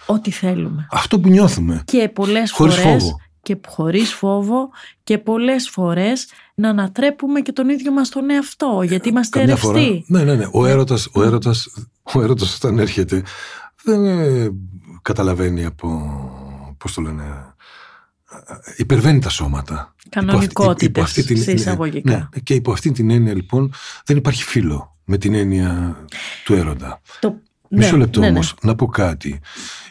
ό,τι 0.07 0.31
θέλουμε. 0.31 0.87
Αυτό 0.91 1.21
που 1.21 1.29
νιώθουμε. 1.29 1.83
Και 1.85 2.11
πολλές 2.15 2.51
Χωρίς 2.51 2.75
φορές 2.75 3.03
φόβο. 3.03 3.21
Και 3.47 3.57
χωρίς 3.69 4.13
φόβο 4.13 4.71
και 5.05 5.19
πολλές 5.19 5.69
φορές 5.69 6.29
να 6.55 6.69
ανατρέπουμε 6.69 7.41
και 7.41 7.53
τον 7.53 7.69
ίδιο 7.69 7.93
μας 7.93 8.09
τον 8.09 8.31
εαυτό 8.31 8.83
γιατί 8.85 9.09
είμαστε 9.09 9.39
Καμιά 9.39 9.57
φορά. 9.57 9.79
ρευστοί. 9.79 10.05
Ναι, 10.07 10.23
ναι, 10.25 10.35
ναι. 10.35 10.47
Ο 10.53 10.67
έρωτας, 10.67 11.09
ο 11.13 11.23
έρωτας, 11.23 11.69
ο 12.15 12.23
έρωτας 12.23 12.55
όταν 12.57 12.79
έρχεται 12.79 13.23
δεν 13.83 14.05
ε, 14.05 14.49
καταλαβαίνει 15.03 15.65
από, 15.65 15.89
πώς 16.79 16.93
το 16.95 17.01
λένε, 17.01 17.55
υπερβαίνει 18.77 19.19
τα 19.21 19.29
σώματα. 19.29 19.95
Κανονικότητες, 20.09 20.49
Υπό 20.49 20.71
αυτή- 20.71 20.85
υπό 20.85 21.01
αυτή 21.01 21.37
σε 21.39 21.45
την- 21.45 21.55
εισαγωγικά. 21.57 22.11
Ναι, 22.35 22.41
και 22.43 22.55
υπό 22.55 22.73
αυτή 22.73 22.91
την 22.93 23.11
έννοια 23.11 23.35
λοιπόν 23.35 23.73
δεν 24.05 24.17
υπάρχει 24.17 24.45
φίλο 24.45 24.97
με 25.05 25.19
την 25.19 25.35
έννοια 25.35 25.97
του 26.45 26.55
έρωτα. 26.55 27.01
Το... 27.21 27.37
Μισό 27.71 27.93
ναι, 27.93 27.99
λεπτό 27.99 28.21
ναι, 28.21 28.27
ναι. 28.27 28.33
όμως 28.33 28.55
να 28.63 28.75
πω 28.75 28.87
κάτι. 28.87 29.41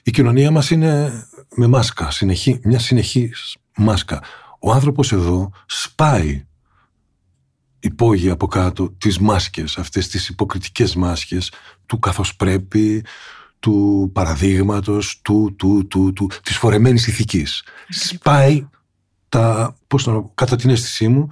Η 0.04 0.12
κοινωνία 0.12 0.52
μας 0.52 0.70
είναι 0.70 1.12
με 1.56 1.68
μάσκα, 1.68 2.12
συνεχή, 2.12 2.60
μια 2.64 2.80
συνεχή 2.80 3.32
μάσκα. 3.78 4.22
Ο 4.60 4.72
άνθρωπος 4.72 5.12
εδώ 5.12 5.52
σπάει 5.66 6.46
υπόγεια 7.80 8.34
από 8.34 8.48
κάτω 8.48 8.90
τις 8.90 9.20
μάσκες, 9.20 9.78
αυτές 9.78 10.08
τις 10.08 10.30
υποκριτικές 10.30 10.96
μάσκες 10.96 11.52
του 11.86 12.00
καθώς 12.00 12.36
πρέπει, 12.36 13.06
του 13.60 14.10
παραδείγματος, 14.14 15.20
του, 15.22 15.56
του, 15.58 15.88
του, 15.88 16.14
του, 16.14 16.30
της 16.44 16.58
φορεμένης 16.58 17.08
ηθικής. 17.08 17.64
Σπάει 17.90 18.68
τα, 19.30 19.76
πώς 19.88 20.04
το 20.04 20.12
να 20.12 20.22
πω, 20.22 20.32
κατά 20.34 20.56
την 20.56 20.70
αίσθησή 20.70 21.08
μου, 21.08 21.28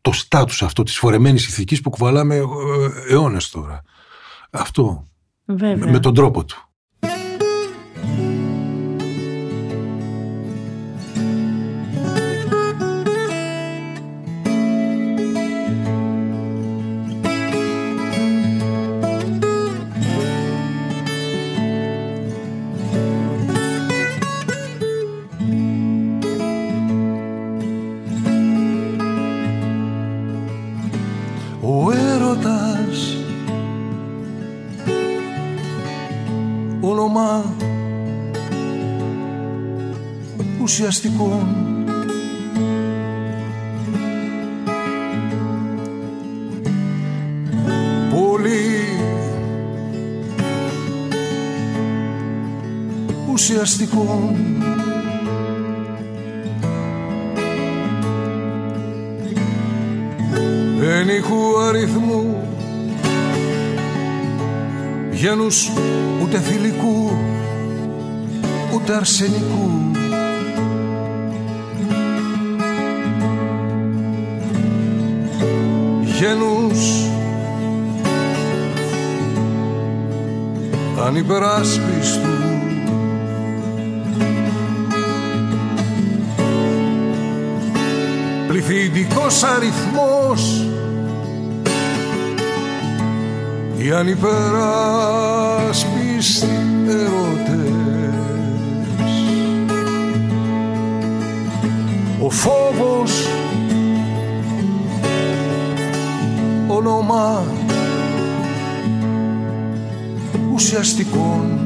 το 0.00 0.12
στάτους 0.12 0.62
αυτό 0.62 0.82
της 0.82 0.96
φορεμένης 0.96 1.46
ηθικής 1.46 1.80
που 1.80 1.90
κουβαλάμε 1.90 2.34
ε, 2.34 2.44
αιώνες 3.12 3.50
τώρα. 3.50 3.82
Αυτό 4.50 5.06
Βέβαια. 5.44 5.76
με, 5.76 5.90
με 5.90 6.00
τον 6.00 6.14
τρόπο 6.14 6.44
του. 6.44 6.68
Δεν 61.06 61.16
ήχου 61.16 61.58
αριθμού. 61.68 62.36
Γένους 65.12 65.70
ούτε 66.22 66.38
θηλυκού 66.38 67.10
ούτε 68.74 68.94
αρσενικού. 68.94 69.70
Γένους 76.18 77.08
ανυπεράσπιστου. 81.06 82.28
Πληθυντικός 88.48 89.42
αριθμός 89.42 90.66
οι 93.86 93.90
ανυπεράσπιστοι 93.90 96.46
ερώτες 96.88 97.70
ο 102.20 102.30
φόβος 102.30 103.26
όνομα 106.66 107.44
ουσιαστικών. 110.54 111.60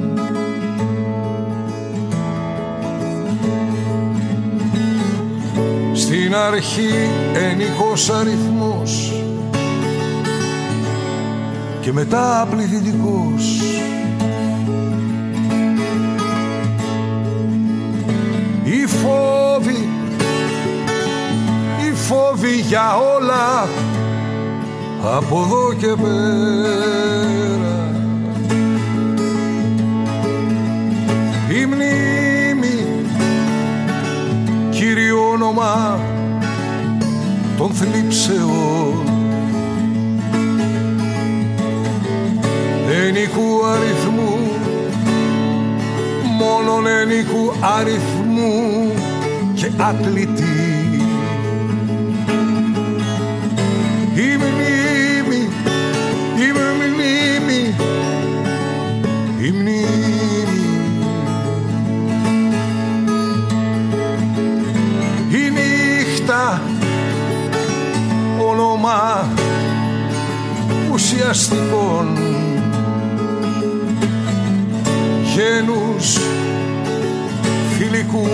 Στην 5.95 6.35
αρχή 6.35 7.09
ενικός 7.51 8.11
αριθμός 8.11 9.10
και 11.91 11.97
μετά 11.97 12.47
πληθυντικός 12.51 13.63
οι 18.65 18.87
φόβοι 18.87 19.89
οι 21.81 21.95
φόβοι 21.95 22.61
για 22.69 22.97
όλα 22.97 23.69
από 25.17 25.41
εδώ 25.41 25.75
και 25.79 26.03
πέρα. 26.03 27.89
Η 31.49 31.67
μνήμη 31.67 32.87
κύριο 34.71 35.29
όνομα 35.31 35.99
των 37.57 37.71
θλίψεων 37.71 39.00
ενικού 43.21 43.67
αριθμού. 43.67 44.39
Μόνον 46.39 46.87
ενικού 46.87 47.53
αριθμού 47.79 48.93
και 49.55 49.71
ατλητή. 49.77 50.45
Η 54.15 54.37
μνήμη 54.37 55.49
η 56.37 56.53
μνήμη 56.53 57.75
η 59.41 59.51
μνήμη. 59.51 59.85
Η 65.31 65.51
νύχτα 65.51 66.63
όνομα 68.39 69.29
ουσιαστικών 70.93 72.30
γένους 75.41 76.19
φιλικούς. 77.79 78.29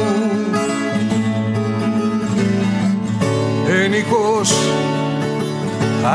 Ενικός 3.84 4.52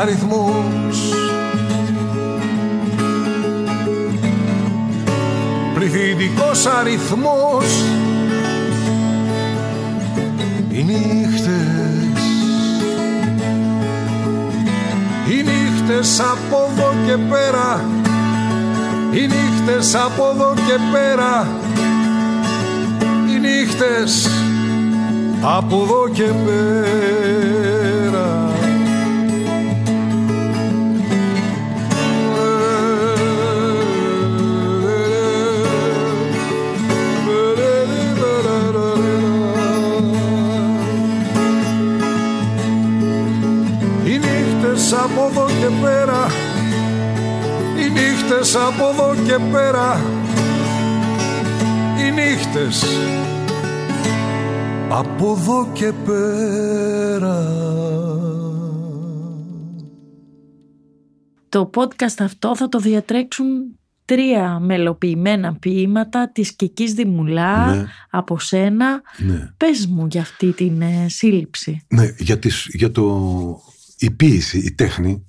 αριθμός 0.02 1.14
πληθυντικός 5.74 6.66
αριθμός. 6.66 7.84
Οι 10.70 10.84
νύχτες. 10.84 12.24
Οι 15.28 15.44
νύχτες 15.44 16.20
από 16.20 16.70
εδώ 16.72 16.94
και 17.06 17.18
πέρα 17.18 17.82
οι 19.14 19.28
νύχτες 19.28 19.96
από 19.96 20.30
εδώ 20.34 20.54
και 20.54 20.78
πέρα. 20.92 21.48
Οι 23.30 23.40
νύχτες 23.40 24.30
από 25.42 25.82
εδώ 25.84 26.10
και 26.14 26.24
πέρα. 26.46 26.60
Οι 44.04 44.18
νύχτες 44.18 44.94
από 44.94 45.30
εδώ 45.32 45.48
και 45.60 45.70
πέρα 45.82 46.41
νύχτες 48.22 48.56
από 48.56 48.90
εδώ 48.90 49.16
και 49.26 49.38
πέρα 49.52 50.02
Οι 52.00 52.12
νύχτες 52.12 52.84
από 54.90 55.32
εδώ 55.40 55.70
και 55.74 55.92
πέρα 56.06 57.46
Το 61.50 61.70
podcast 61.76 62.16
αυτό 62.20 62.56
θα 62.56 62.70
το 62.70 62.80
διατρέξουν 62.80 63.46
τρία 64.06 64.60
μελοποιημένα 64.60 65.56
ποίηματα 65.56 66.32
της 66.32 66.56
Κικής 66.56 66.94
Δημουλά 66.94 67.76
Ναι. 67.76 67.86
από 68.10 68.40
σένα. 68.40 69.02
Ναι. 69.18 69.54
Πες 69.58 69.88
μου 69.88 70.08
για 70.10 70.22
αυτή 70.22 70.52
την 70.52 70.82
ε, 70.82 71.06
σύλληψη. 71.10 71.86
Ναι, 71.88 72.16
για, 72.18 72.40
τις, 72.40 72.68
για 72.72 72.92
το... 72.92 73.28
Η 73.98 74.12
ποίηση, 74.12 74.58
η 74.58 74.72
τέχνη 74.72 75.26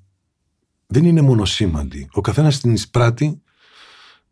δεν 0.93 1.05
είναι 1.05 1.21
μόνο 1.21 1.45
σήμαντη. 1.45 2.09
Ο 2.13 2.21
καθένας 2.21 2.61
την 2.61 2.73
εισπράττει, 2.73 3.43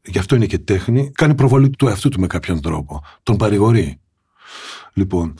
γι' 0.03 0.18
αυτό 0.18 0.35
είναι 0.35 0.46
και 0.46 0.59
τέχνη, 0.59 1.11
κάνει 1.11 1.35
προβολή 1.35 1.70
του 1.70 1.87
εαυτού 1.88 2.09
του 2.09 2.20
με 2.20 2.27
κάποιον 2.27 2.61
τρόπο. 2.61 3.05
Τον 3.23 3.37
παρηγορεί. 3.37 4.01
Λοιπόν, 4.92 5.35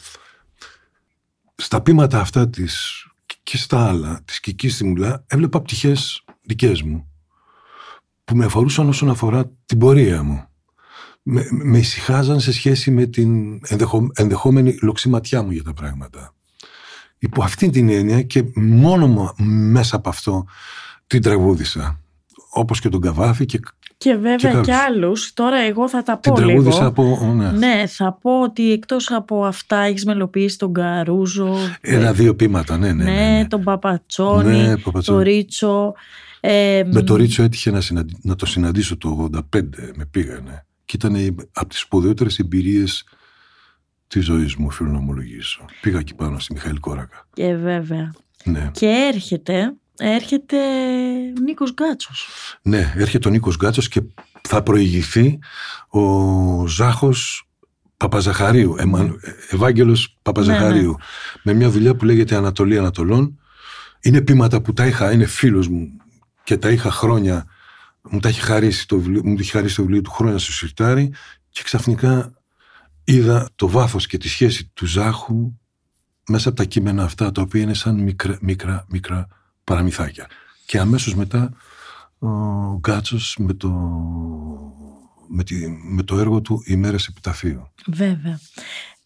στα 1.55 1.81
πείματα 1.81 2.21
αυτά 2.21 2.49
της 2.49 3.05
και 3.43 3.57
στα 3.57 3.89
άλλα 3.89 4.21
της 4.25 4.41
Κικής 4.41 4.77
Δημουλά 4.77 5.25
έβλεπα 5.27 5.63
πτυχές 5.63 6.25
δικές 6.43 6.83
μου 6.83 7.05
που 8.25 8.37
με 8.37 8.45
αφορούσαν 8.45 8.89
όσον 8.89 9.11
αφορά 9.11 9.53
την 9.67 9.79
πορεία 9.79 10.23
μου. 10.23 10.45
Με, 11.23 11.47
με 11.51 11.79
ησυχάζαν 11.79 12.41
σε 12.41 12.53
σχέση 12.53 12.91
με 12.91 13.07
την 13.07 13.61
ενδεχο, 13.67 14.11
ενδεχόμενη 14.15 14.79
λοξιματιά 14.83 15.43
μου 15.43 15.51
για 15.51 15.63
τα 15.63 15.73
πράγματα. 15.73 16.35
Υπό 17.19 17.43
αυτή 17.43 17.71
την 17.71 17.89
έννοια 17.89 18.23
και 18.23 18.45
μόνο 18.55 19.07
μου 19.07 19.33
μέσα 19.47 19.97
από 19.97 20.09
αυτό 20.09 20.47
την 21.11 21.23
τραγούδισα. 21.23 22.01
Όπως 22.53 22.81
και 22.81 22.89
τον 22.89 23.01
Καβάφη 23.01 23.45
και 23.45 23.61
Και 23.99 24.13
βέβαια 24.15 24.37
Και 24.37 24.47
και, 24.49 24.53
κάποιους. 24.55 24.77
άλλους. 24.77 25.33
Τώρα 25.33 25.59
εγώ 25.59 25.89
θα 25.89 26.03
τα 26.03 26.19
την 26.19 26.33
πω 26.33 26.39
τραγούδισα 26.39 26.77
λίγο. 26.79 26.89
από... 26.89 27.33
Ναι. 27.37 27.51
Ναι, 27.51 27.85
θα 27.87 28.13
πω 28.13 28.41
ότι 28.43 28.73
εκτός 28.73 29.11
από 29.11 29.45
αυτά 29.45 29.77
έχεις 29.79 30.05
μελοποιήσει 30.05 30.59
τον 30.59 30.73
Καρούζο, 30.73 31.55
Ένα-δύο 31.81 32.35
πείματα, 32.37 32.79
ναι, 32.79 32.93
ναι. 32.93 33.05
ναι, 33.05 33.11
ναι, 33.11 33.39
ναι. 33.39 33.47
τον 33.47 33.63
Παπατσόνη, 33.63 34.57
Ναι, 34.57 34.71
τον 34.73 34.83
Παπατσόνη. 34.83 35.23
Ρίτσο. 35.23 35.95
Ε, 36.41 36.83
Με 36.93 37.03
το 37.03 37.17
Ρίτσο 37.17 37.43
έτυχε 37.43 37.71
να, 37.71 37.81
συναντι- 37.81 38.19
να 38.25 38.35
το 38.37 38.47
συναντήσω 38.47 38.97
το 38.97 39.29
85, 39.53 39.93
με 39.97 40.07
πήγανε. 40.11 40.67
Και 40.85 40.97
ήταν 40.97 41.15
η- 41.15 41.35
από 41.53 41.69
τις 41.69 41.79
σπουδαιότερες 41.79 42.39
εμπειρίες 42.39 43.05
της 44.09 44.25
ζωής 44.25 44.55
μου, 44.57 44.67
οφείλω 44.69 44.91
να 44.91 44.99
ομολογήσω. 44.99 45.65
Πήγα 45.81 45.99
εκεί 45.99 46.15
πάνω 46.15 46.39
στη 46.39 46.53
Μιχαήλ 46.53 46.81
Κόρακα. 46.81 47.27
Και 47.33 47.55
βέβαια. 47.55 48.13
Ναι. 48.45 48.71
Και 48.73 49.11
έρχεται, 49.15 49.75
έρχεται 50.01 50.57
ο 51.39 51.41
Νίκος 51.41 51.73
Γκάτσος. 51.73 52.29
ναι, 52.63 52.93
έρχεται 52.97 53.29
ο 53.29 53.31
Νίκος 53.31 53.57
Γκάτσος 53.57 53.89
και 53.89 54.03
θα 54.49 54.63
προηγηθεί 54.63 55.39
ο 55.89 56.67
Ζάχος 56.67 57.49
Παπαζαχαρίου, 57.97 58.75
Εμα... 58.79 59.17
Ευάγγελος 59.51 60.19
Παπαζαχαρίου, 60.23 60.97
με 61.43 61.53
μια 61.53 61.71
δουλειά 61.71 61.95
που 61.95 62.05
λέγεται 62.05 62.35
Ανατολή 62.37 62.79
Ανατολών. 62.79 63.39
Είναι 64.01 64.21
πείματα 64.21 64.61
που 64.61 64.73
τα 64.73 64.87
είχα, 64.87 65.13
είναι 65.13 65.27
φίλος 65.27 65.69
μου 65.69 65.89
και 66.45 66.57
τα 66.57 66.71
είχα 66.71 66.91
χρόνια, 66.91 67.47
μου 68.11 68.21
τα 68.21 68.29
έχει 68.29 68.41
χαρίσει 68.41 68.89
το 68.89 68.97
βιβλίο, 68.97 69.21
μου 69.25 69.35
το 69.35 69.41
έχει 69.41 69.51
χαρίσει 69.51 69.77
το 69.77 69.83
βιβλίο 69.83 70.01
του 70.01 70.11
χρόνια 70.11 70.39
στο 70.39 70.53
σιρτάρι 70.53 71.13
και 71.51 71.63
ξαφνικά 71.65 72.33
είδα 73.05 73.49
το 73.55 73.69
βάθος 73.69 74.07
και 74.07 74.19
τη 74.19 74.29
σχέση 74.29 74.71
του 74.75 74.87
Ζάχου 74.87 75.53
μέσα 76.29 76.49
από 76.49 76.59
τα 76.59 76.65
κείμενα 76.65 77.05
αυτά 77.05 77.33
τα 77.33 77.43
οποία 77.43 77.63
είναι 77.63 77.75
σαν 77.75 77.95
μικρά, 77.95 78.39
μικρά, 78.41 78.87
μικρά 78.89 79.29
παραμυθάκια. 79.71 80.27
Και 80.67 80.79
αμέσως 80.79 81.15
μετά 81.15 81.53
ο 82.19 82.29
Γκάτσος 82.79 83.37
με 83.39 83.53
το, 83.55 83.71
με, 85.29 85.45
τη, 85.45 85.55
με 85.69 86.03
το 86.03 86.19
έργο 86.19 86.41
του 86.41 86.63
«Ημέρες 86.67 87.07
επιταφείου». 87.07 87.73
Βέβαια. 87.87 88.41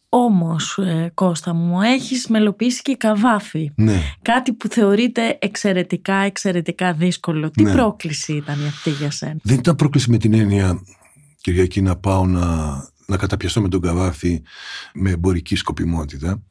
Όμως, 0.08 0.78
ε, 0.78 1.10
Κώστα 1.14 1.52
μου, 1.54 1.82
έχεις 1.82 2.28
μελοποιήσει 2.28 2.82
και 2.82 2.96
καβάφι. 2.96 3.72
Ναι, 3.76 4.00
Κάτι 4.22 4.52
που 4.52 4.68
θεωρείται 4.68 5.38
εξαιρετικά, 5.40 6.14
εξαιρετικά 6.16 6.92
δύσκολο. 6.92 7.50
Τι 7.50 7.62
Ναι. 7.62 7.72
πρόκληση 7.72 8.32
ήταν 8.32 8.66
αυτή 8.66 8.90
για 8.90 9.10
σένα; 9.10 9.36
δεν 9.42 9.58
ήταν 9.58 9.76
πρόκληση 9.76 10.10
με 10.10 10.18
την 10.18 10.34
έννοια 10.34 10.82
Κυριακή 11.40 11.82
να 11.82 11.96
πάω 11.96 12.26
να, 12.26 12.46
να 13.06 13.16
καταπιαστώ 13.16 13.60
με 13.60 13.68
τον 13.68 13.80
Καβάφη 13.80 14.42
με 14.94 15.10
εμπορική 15.10 15.56
σκοπιμότητα. 15.56 16.42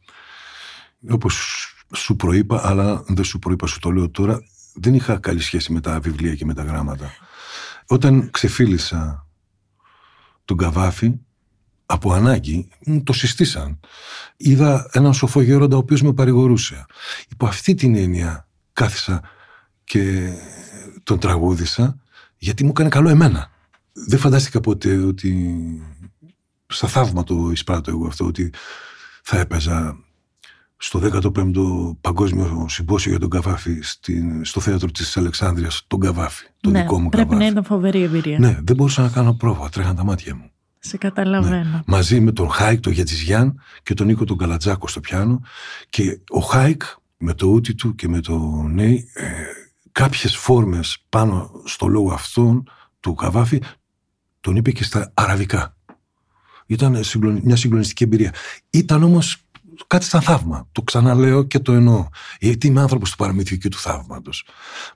Όπως 1.09 1.67
σου 1.95 2.15
προείπα, 2.15 2.67
αλλά 2.67 3.03
δεν 3.07 3.23
σου 3.23 3.39
προείπα, 3.39 3.67
σου 3.67 3.79
το 3.79 3.91
λέω 3.91 4.09
τώρα, 4.09 4.43
δεν 4.73 4.93
είχα 4.93 5.17
καλή 5.17 5.41
σχέση 5.41 5.73
με 5.73 5.81
τα 5.81 5.99
βιβλία 5.99 6.35
και 6.35 6.45
με 6.45 6.53
τα 6.53 6.63
γράμματα. 6.63 7.11
Όταν 7.87 8.29
ξεφίλησα 8.31 9.27
τον 10.45 10.57
Καβάφη, 10.57 11.13
από 11.85 12.13
ανάγκη, 12.13 12.67
μου 12.85 13.03
το 13.03 13.13
συστήσαν. 13.13 13.79
Είδα 14.37 14.89
έναν 14.91 15.13
σοφό 15.13 15.41
γέροντα 15.41 15.75
ο 15.75 15.79
οποίος 15.79 16.01
με 16.01 16.13
παρηγορούσε. 16.13 16.85
Υπό 17.29 17.45
αυτή 17.45 17.73
την 17.73 17.95
έννοια 17.95 18.47
κάθισα 18.73 19.21
και 19.83 20.33
τον 21.03 21.19
τραγούδισα 21.19 21.97
γιατί 22.37 22.63
μου 22.63 22.69
έκανε 22.69 22.89
καλό 22.89 23.09
εμένα. 23.09 23.51
Δεν 23.93 24.19
φαντάστηκα 24.19 24.59
ποτέ 24.59 24.97
ότι 24.97 25.57
το 26.67 26.87
θαύμα 26.87 27.23
το 27.23 27.49
εισπράττω 27.51 27.91
εγώ 27.91 28.07
αυτό 28.07 28.25
ότι 28.25 28.53
θα 29.23 29.39
έπαιζα 29.39 29.97
στο 30.85 31.01
15ο 31.03 31.95
Παγκόσμιο 32.01 32.65
Συμπόσιο 32.69 33.11
για 33.11 33.19
τον 33.19 33.29
Καβάφη 33.29 33.79
στην, 33.81 34.45
στο 34.45 34.59
θέατρο 34.59 34.91
της 34.91 35.17
Αλεξάνδρειας 35.17 35.83
τον 35.87 35.99
Καβάφη, 35.99 36.45
τον 36.61 36.71
ναι, 36.71 36.81
δικό 36.81 36.99
μου 36.99 37.09
πρέπει 37.09 37.23
Καβάφη. 37.29 37.45
να 37.45 37.51
ήταν 37.51 37.63
φοβερή 37.63 38.01
εμπειρία. 38.01 38.39
Ναι, 38.39 38.59
δεν 38.63 38.75
μπορούσα 38.75 39.01
να 39.01 39.09
κάνω 39.09 39.33
πρόβα, 39.33 39.69
τρέχαν 39.69 39.95
τα 39.95 40.03
μάτια 40.03 40.35
μου. 40.35 40.49
Σε 40.79 40.97
καταλαβαίνω. 40.97 41.83
Μαζί 41.85 42.19
με 42.19 42.31
τον 42.31 42.49
Χάικ 42.49 42.79
τον 42.79 42.91
Γιαζιτζιάν 42.91 43.61
και 43.83 43.93
τον 43.93 44.07
Νίκο 44.07 44.25
τον 44.25 44.37
Καλατζάκο 44.37 44.87
στο 44.87 44.99
πιάνο. 44.99 45.41
Και 45.89 46.19
ο 46.29 46.39
Χάικ 46.39 46.81
με 47.17 47.33
το 47.33 47.47
ούτι 47.47 47.73
του 47.73 47.95
και 47.95 48.07
με 48.07 48.19
το 48.19 48.39
νέι, 48.71 49.09
ε, 49.13 49.25
κάποιες 49.91 50.35
φόρμες 50.35 51.05
πάνω 51.09 51.51
στο 51.65 51.87
λόγο 51.87 52.11
αυτόν 52.11 52.69
του 52.99 53.13
Καβάφη 53.13 53.61
τον 54.39 54.55
είπε 54.55 54.71
και 54.71 54.83
στα 54.83 55.11
αραβικά. 55.13 55.75
Ήταν 56.65 57.03
συγκλονι- 57.03 57.43
μια 57.43 57.55
συγκλονιστική 57.55 58.03
εμπειρία. 58.03 58.33
Ήταν 58.69 59.03
όμως 59.03 59.42
κάτι 59.87 60.05
σαν 60.05 60.21
θαύμα. 60.21 60.67
Το 60.71 60.81
ξαναλέω 60.81 61.43
και 61.43 61.59
το 61.59 61.73
εννοώ. 61.73 62.07
Γιατί 62.39 62.67
είμαι 62.67 62.81
άνθρωπος 62.81 63.09
του 63.11 63.15
παραμύθιου 63.17 63.57
και 63.57 63.69
του 63.69 63.77
θαύματος. 63.77 64.45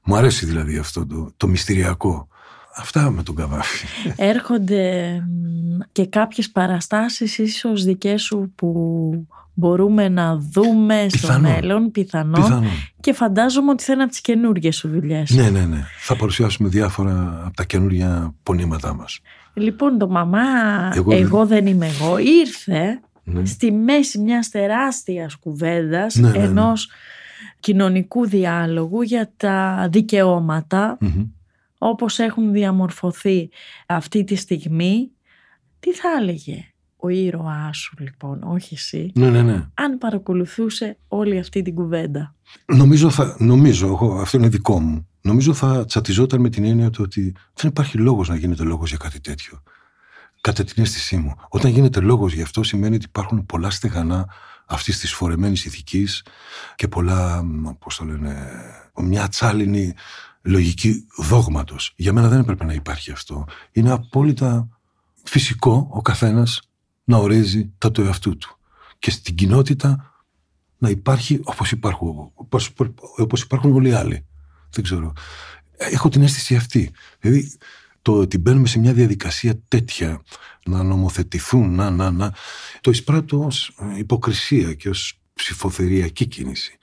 Μου 0.03 0.15
αρέσει 0.15 0.45
δηλαδή 0.45 0.77
αυτό 0.77 1.05
το, 1.07 1.31
το 1.37 1.47
μυστηριακό. 1.47 2.27
Αυτά 2.75 3.09
με 3.09 3.23
τον 3.23 3.35
Καβάφη. 3.35 3.85
Έρχονται 4.15 5.11
μ, 5.27 5.77
και 5.91 6.05
κάποιες 6.05 6.49
παραστάσεις 6.51 7.37
ίσως 7.37 7.83
δικές 7.83 8.21
σου 8.21 8.51
που 8.55 9.27
μπορούμε 9.53 10.09
να 10.09 10.35
δούμε 10.37 11.05
στο 11.09 11.27
Πιθανόν. 11.27 11.51
μέλλον, 11.51 11.91
πιθανόν. 11.91 12.41
Πιθανόν. 12.41 12.69
Και 12.99 13.13
φαντάζομαι 13.13 13.71
ότι 13.71 13.83
θα 13.83 13.93
είναι 13.93 14.01
από 14.01 14.11
τις 14.11 14.21
καινούργιες 14.21 14.75
σου 14.75 14.89
δουλειές. 14.89 15.29
Ναι, 15.31 15.49
ναι, 15.49 15.65
ναι. 15.65 15.83
Θα 15.99 16.15
παρουσιάσουμε 16.15 16.69
διάφορα 16.69 17.41
από 17.45 17.55
τα 17.55 17.63
καινούργια 17.63 18.33
πονήματά 18.43 18.93
μας. 18.93 19.19
Λοιπόν, 19.53 19.97
το 19.97 20.07
μαμά 20.09 20.39
Εγώ 20.93 21.15
εγώ, 21.15 21.37
δεν- 21.45 21.47
δεν 21.47 21.67
είμαι 21.73 21.85
εγώ 21.87 22.17
ήρθε 22.17 22.99
Ναι. 23.29 23.45
στη 23.45 23.71
μέση 23.71 24.19
μιας 24.19 24.49
τεράστιας 24.49 25.35
κουβέντας 25.35 26.15
Ναι, 26.15 26.29
ναι, 26.31 26.37
ναι. 26.37 26.43
ενός 26.43 26.89
κοινωνικού 27.59 28.27
διάλογου 28.27 29.01
για 29.01 29.31
τα 29.37 29.87
δικαιώματα 29.91 30.97
Μμμ. 30.99 31.23
όπως 31.77 32.19
έχουν 32.19 32.51
διαμορφωθεί 32.51 33.49
αυτή 33.85 34.23
τη 34.23 34.35
στιγμή. 34.35 35.09
Τι 35.79 35.93
θα 35.93 36.09
έλεγε 36.19 36.65
ο 36.95 37.09
ήρωάς 37.09 37.77
σου 37.77 37.95
λοιπόν, 37.99 38.43
όχι 38.43 38.73
εσύ, 38.73 39.11
Ναι, 39.15 39.29
ναι, 39.29 39.41
ναι. 39.41 39.65
αν 39.73 39.97
παρακολουθούσε 39.97 40.97
όλη 41.07 41.39
αυτή 41.39 41.61
την 41.61 41.75
κουβέντα; 41.75 42.35
Νομίζω, 42.65 43.09
θα, 43.09 43.35
νομίζω 43.39 43.87
εγώ, 43.87 44.19
αυτό 44.21 44.37
είναι 44.37 44.47
δικό 44.47 44.79
μου, 44.79 45.07
νομίζω 45.21 45.53
θα 45.53 45.85
τσατιζόταν 45.85 46.41
με 46.41 46.49
την 46.49 46.63
έννοια 46.63 46.89
του 46.89 47.01
ότι 47.05 47.33
δεν 47.53 47.69
υπάρχει 47.69 47.97
λόγος 47.97 48.29
να 48.29 48.35
γίνεται 48.35 48.63
λόγος 48.63 48.89
για 48.89 48.97
κάτι 48.97 49.19
τέτοιο. 49.19 49.63
Κατά 50.41 50.63
την 50.63 50.83
αίσθησή 50.83 51.17
μου. 51.17 51.35
Όταν 51.49 51.71
γίνεται 51.71 51.99
λόγος 51.99 52.33
γι' 52.33 52.41
αυτό 52.41 52.63
σημαίνει 52.63 52.95
ότι 52.95 53.05
υπάρχουν 53.05 53.45
πολλά 53.45 53.69
στεγανά 53.69 54.27
αυτής 54.65 54.99
της 54.99 55.13
φορεμένης 55.13 55.65
ηθικής 55.65 56.25
και 56.75 56.87
πολλά, 56.87 57.43
μ, 57.43 57.69
πώς 57.79 57.95
το 57.95 58.05
λένε, 58.05 58.47
μια 58.95 59.23
ατσάλινη 59.23 59.93
λογική 60.41 61.07
δόγματος. 61.17 61.93
Για 61.95 62.13
μένα 62.13 62.27
δεν 62.27 62.39
έπρεπε 62.39 62.65
να 62.65 62.73
υπάρχει 62.73 63.11
αυτό. 63.11 63.45
Είναι 63.71 63.91
απόλυτα 63.91 64.67
φυσικό 65.23 65.87
ο 65.91 66.01
καθένας 66.01 66.61
να 67.03 67.17
ορίζει 67.17 67.73
τα 67.77 67.91
του 67.91 68.01
εαυτού 68.01 68.37
του. 68.37 68.57
Και 68.99 69.11
στην 69.11 69.35
κοινότητα 69.35 70.11
να 70.77 70.89
υπάρχει 70.89 71.39
όπως 71.43 71.71
υπάρχουν, 71.71 72.31
όπως, 72.33 72.73
όπως 73.17 73.41
υπάρχουν 73.41 73.73
όλοι 73.73 73.89
οι 73.89 73.93
άλλοι. 73.93 74.25
Δεν 74.69 74.83
ξέρω. 74.83 75.13
Έχω 75.77 76.09
την 76.09 76.21
αίσθηση 76.21 76.55
αυτή. 76.55 76.91
Δηλαδή 77.19 77.57
το 78.07 78.17
ότι 78.17 78.37
μπαίνουμε 78.37 78.67
σε 78.67 78.79
μια 78.79 78.93
διαδικασία 78.93 79.61
τέτοια 79.67 80.23
να 80.65 80.83
νομοθετηθούν, 80.83 81.75
να, 81.75 81.89
να, 81.89 82.11
να, 82.11 82.33
το 82.81 82.91
εισπράττω 82.91 83.45
ως 83.45 83.75
υποκρισία 83.97 84.73
και 84.73 84.89
ως 84.89 85.21
ψηφοθεριακή 85.33 86.25
κίνηση. 86.25 86.77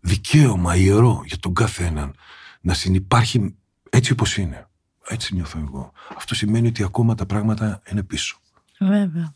Δικαίωμα 0.00 0.76
ιερό 0.76 1.22
για 1.26 1.38
τον 1.38 1.54
κάθε 1.54 1.84
έναν 1.84 2.14
να 2.60 2.74
συνεπάρχει 2.74 3.54
έτσι 3.90 4.12
όπως 4.12 4.36
είναι. 4.36 4.68
Έτσι 5.08 5.34
νιώθω 5.34 5.58
εγώ. 5.58 5.92
Αυτό 6.16 6.34
σημαίνει 6.34 6.68
ότι 6.68 6.82
ακόμα 6.82 7.14
τα 7.14 7.26
πράγματα 7.26 7.82
είναι 7.90 8.02
πίσω. 8.02 8.40
Βέβαια. 8.78 9.34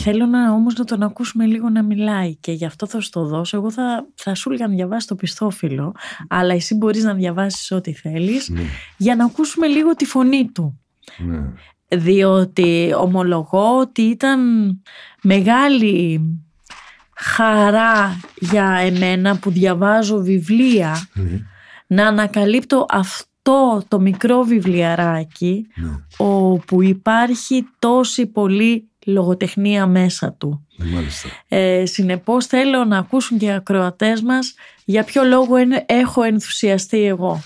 Θέλω 0.00 0.26
να 0.26 0.52
όμως 0.52 0.74
να 0.74 0.84
τον 0.84 1.02
ακούσουμε 1.02 1.46
λίγο 1.46 1.68
να 1.68 1.82
μιλάει 1.82 2.36
και 2.36 2.52
γι' 2.52 2.64
αυτό 2.64 2.86
θα 2.86 3.00
σου 3.00 3.10
το 3.10 3.24
δώσω. 3.26 3.56
Εγώ 3.56 3.70
θα, 3.70 4.06
θα 4.14 4.34
σου 4.34 4.48
έλεγα 4.50 4.66
να 4.68 4.74
διαβάσει 4.74 5.06
το 5.06 5.14
πιστόφυλλο, 5.14 5.94
αλλά 6.28 6.54
εσύ 6.54 6.74
μπορείς 6.74 7.04
να 7.04 7.14
διαβάσεις 7.14 7.70
ό,τι 7.70 7.92
θέλεις 7.92 8.48
Ναι. 8.48 8.62
για 8.96 9.16
να 9.16 9.24
ακούσουμε 9.24 9.66
λίγο 9.66 9.94
τη 9.94 10.04
φωνή 10.04 10.50
του. 10.52 10.80
Ναι. 11.18 11.42
Διότι 11.88 12.94
ομολογώ 13.00 13.78
ότι 13.78 14.02
ήταν 14.02 14.40
μεγάλη 15.22 16.20
χαρά 17.16 18.20
για 18.34 18.64
εμένα 18.68 19.38
που 19.38 19.50
διαβάζω 19.50 20.18
βιβλία 20.22 21.08
Ναι. 21.14 21.40
να 21.86 22.06
ανακαλύπτω 22.06 22.86
αυτό 22.90 23.26
το 23.88 24.00
μικρό 24.00 24.42
βιβλιαράκι 24.42 25.66
Ναι. 25.74 25.90
όπου 26.16 26.82
υπάρχει 26.82 27.66
τόση 27.78 28.26
πολύ 28.26 28.88
λογοτεχνία 29.06 29.86
μέσα 29.86 30.32
του. 30.32 30.66
Ναι, 30.76 30.86
μάλιστα. 30.90 31.28
Ε, 31.48 31.86
συνεπώς 31.86 32.46
θέλω 32.46 32.84
να 32.84 32.98
ακούσουν 32.98 33.38
και 33.38 33.44
οι 33.46 33.50
ακροατές 33.50 34.22
μας 34.22 34.54
για 34.84 35.04
ποιο 35.04 35.22
λόγο 35.24 35.58
είναι- 35.58 35.84
έχω 35.88 36.22
ενθουσιαστεί 36.22 37.04
εγώ. 37.04 37.40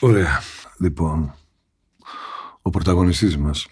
Ωραία. 0.00 0.40
Λοιπόν, 0.78 1.34
ο 2.62 2.70
πρωταγωνιστής 2.70 3.36
μας, 3.36 3.66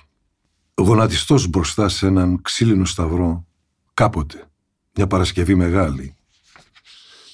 γονατιστός 0.75 1.47
μπροστά 1.49 1.89
σε 1.89 2.07
έναν 2.07 2.43
ξύλινο 2.43 2.85
σταυρό, 2.85 3.45
κάποτε, 3.95 4.45
μια 4.95 5.07
Παρασκευή 5.07 5.55
μεγάλη, 5.55 6.15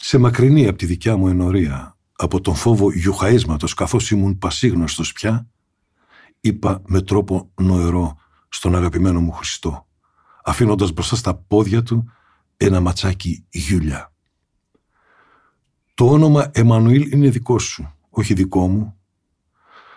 σε 0.01 0.19
μακρινή 0.19 0.67
από 0.69 0.79
τη 0.79 0.87
δικιά 0.87 1.17
μου 1.17 1.29
ενορία, 1.29 1.94
από 2.17 2.41
τον 2.41 2.55
φόβο 2.55 2.93
γιουχαίσματος 2.93 3.75
καθώς 3.75 4.11
ήμουν 4.11 4.39
πασίγνωστος 4.39 5.13
πια, 5.13 5.49
είπα 6.41 6.83
με 6.87 7.01
τρόπο 7.03 7.51
νοερό 7.55 8.17
στον 8.49 8.75
αγαπημένο 8.75 9.21
μου 9.21 9.33
Χριστό, 9.33 9.87
αφήνοντας 10.45 10.93
μπροστά 10.93 11.17
στα 11.17 11.35
πόδια 11.35 11.83
του 11.83 12.13
ένα 12.57 12.81
ματσάκι 12.81 13.45
γιούλια. 13.51 14.13
Το 15.95 16.11
όνομα 16.11 16.51
Εμμανουήλ 16.53 17.13
είναι 17.13 17.29
δικό 17.29 17.59
σου, 17.59 17.95
όχι 18.11 18.35
δικό 18.35 18.69
μου. 18.69 18.97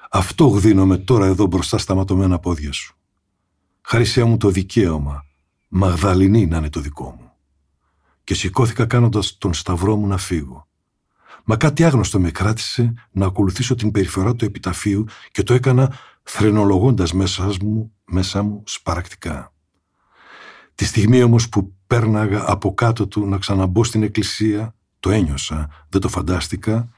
Αυτό 0.10 0.48
γδίνομαι 0.48 0.98
τώρα 0.98 1.26
εδώ 1.26 1.46
μπροστά 1.46 1.78
στα 1.78 1.96
ματωμένα 1.96 2.40
πόδια 2.40 2.72
σου. 2.72 2.96
Χάρισέ 3.82 4.24
μου 4.24 4.38
το 4.38 4.50
δικαίωμα, 4.50 5.26
Μαγδαληνή 5.68 6.46
να 6.46 6.58
είναι 6.58 6.70
το 6.70 6.80
δικό 6.80 7.16
μου. 7.20 7.32
Και 8.24 8.34
σηκώθηκα 8.34 8.86
κάνοντας 8.86 9.38
τον 9.38 9.54
σταυρό 9.54 9.96
μου 9.96 10.08
να 10.08 10.18
φύγω. 10.18 10.68
Μα 11.50 11.56
κάτι 11.56 11.84
άγνωστο 11.84 12.20
με 12.20 12.32
κράτησε 12.32 12.94
να 13.12 13.26
ακολουθήσω 13.26 13.76
την 13.76 13.92
περιφορά 13.92 14.36
του 14.36 14.46
επιταφείου 14.46 15.06
και 15.32 15.44
το 15.44 15.54
έκανα 15.54 15.94
θρενολογώντας 16.24 17.14
μέσα 17.14 17.54
μου, 17.62 17.92
μέσα 18.06 18.44
μου 18.44 18.64
σπαρακτικά. 18.66 19.54
Τη 20.76 20.86
στιγμή 20.86 21.24
όμως 21.24 21.50
που 21.50 21.74
πέρναγα 21.88 22.44
από 22.48 22.74
κάτω 22.74 23.08
του 23.08 23.28
να 23.28 23.38
ξαναμπω 23.38 23.84
στην 23.84 24.04
εκκλησία, 24.04 24.76
το 25.00 25.10
ένιωσα, 25.10 25.70
δεν 25.90 26.02
το 26.02 26.08
φαντάστηκα, 26.08 26.90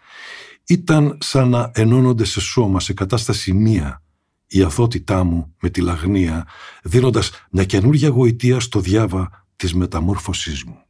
ήταν 0.68 1.18
σαν 1.22 1.50
να 1.50 1.72
ενώνονται 1.74 2.26
σε 2.26 2.42
σώμα, 2.42 2.80
σε 2.80 2.94
κατάσταση 2.94 3.54
μία, 3.54 4.04
η 4.48 4.62
αθότητά 4.62 5.24
μου 5.24 5.56
με 5.62 5.70
τη 5.70 5.82
λαγνία, 5.82 6.48
δίνοντας 6.84 7.32
μια 7.52 7.66
καινούργια 7.66 8.10
γοητεία 8.10 8.60
στο 8.60 8.80
διάβα 8.80 9.46
της 9.56 9.74
μεταμόρφωσής 9.74 10.64
μου. 10.64 10.84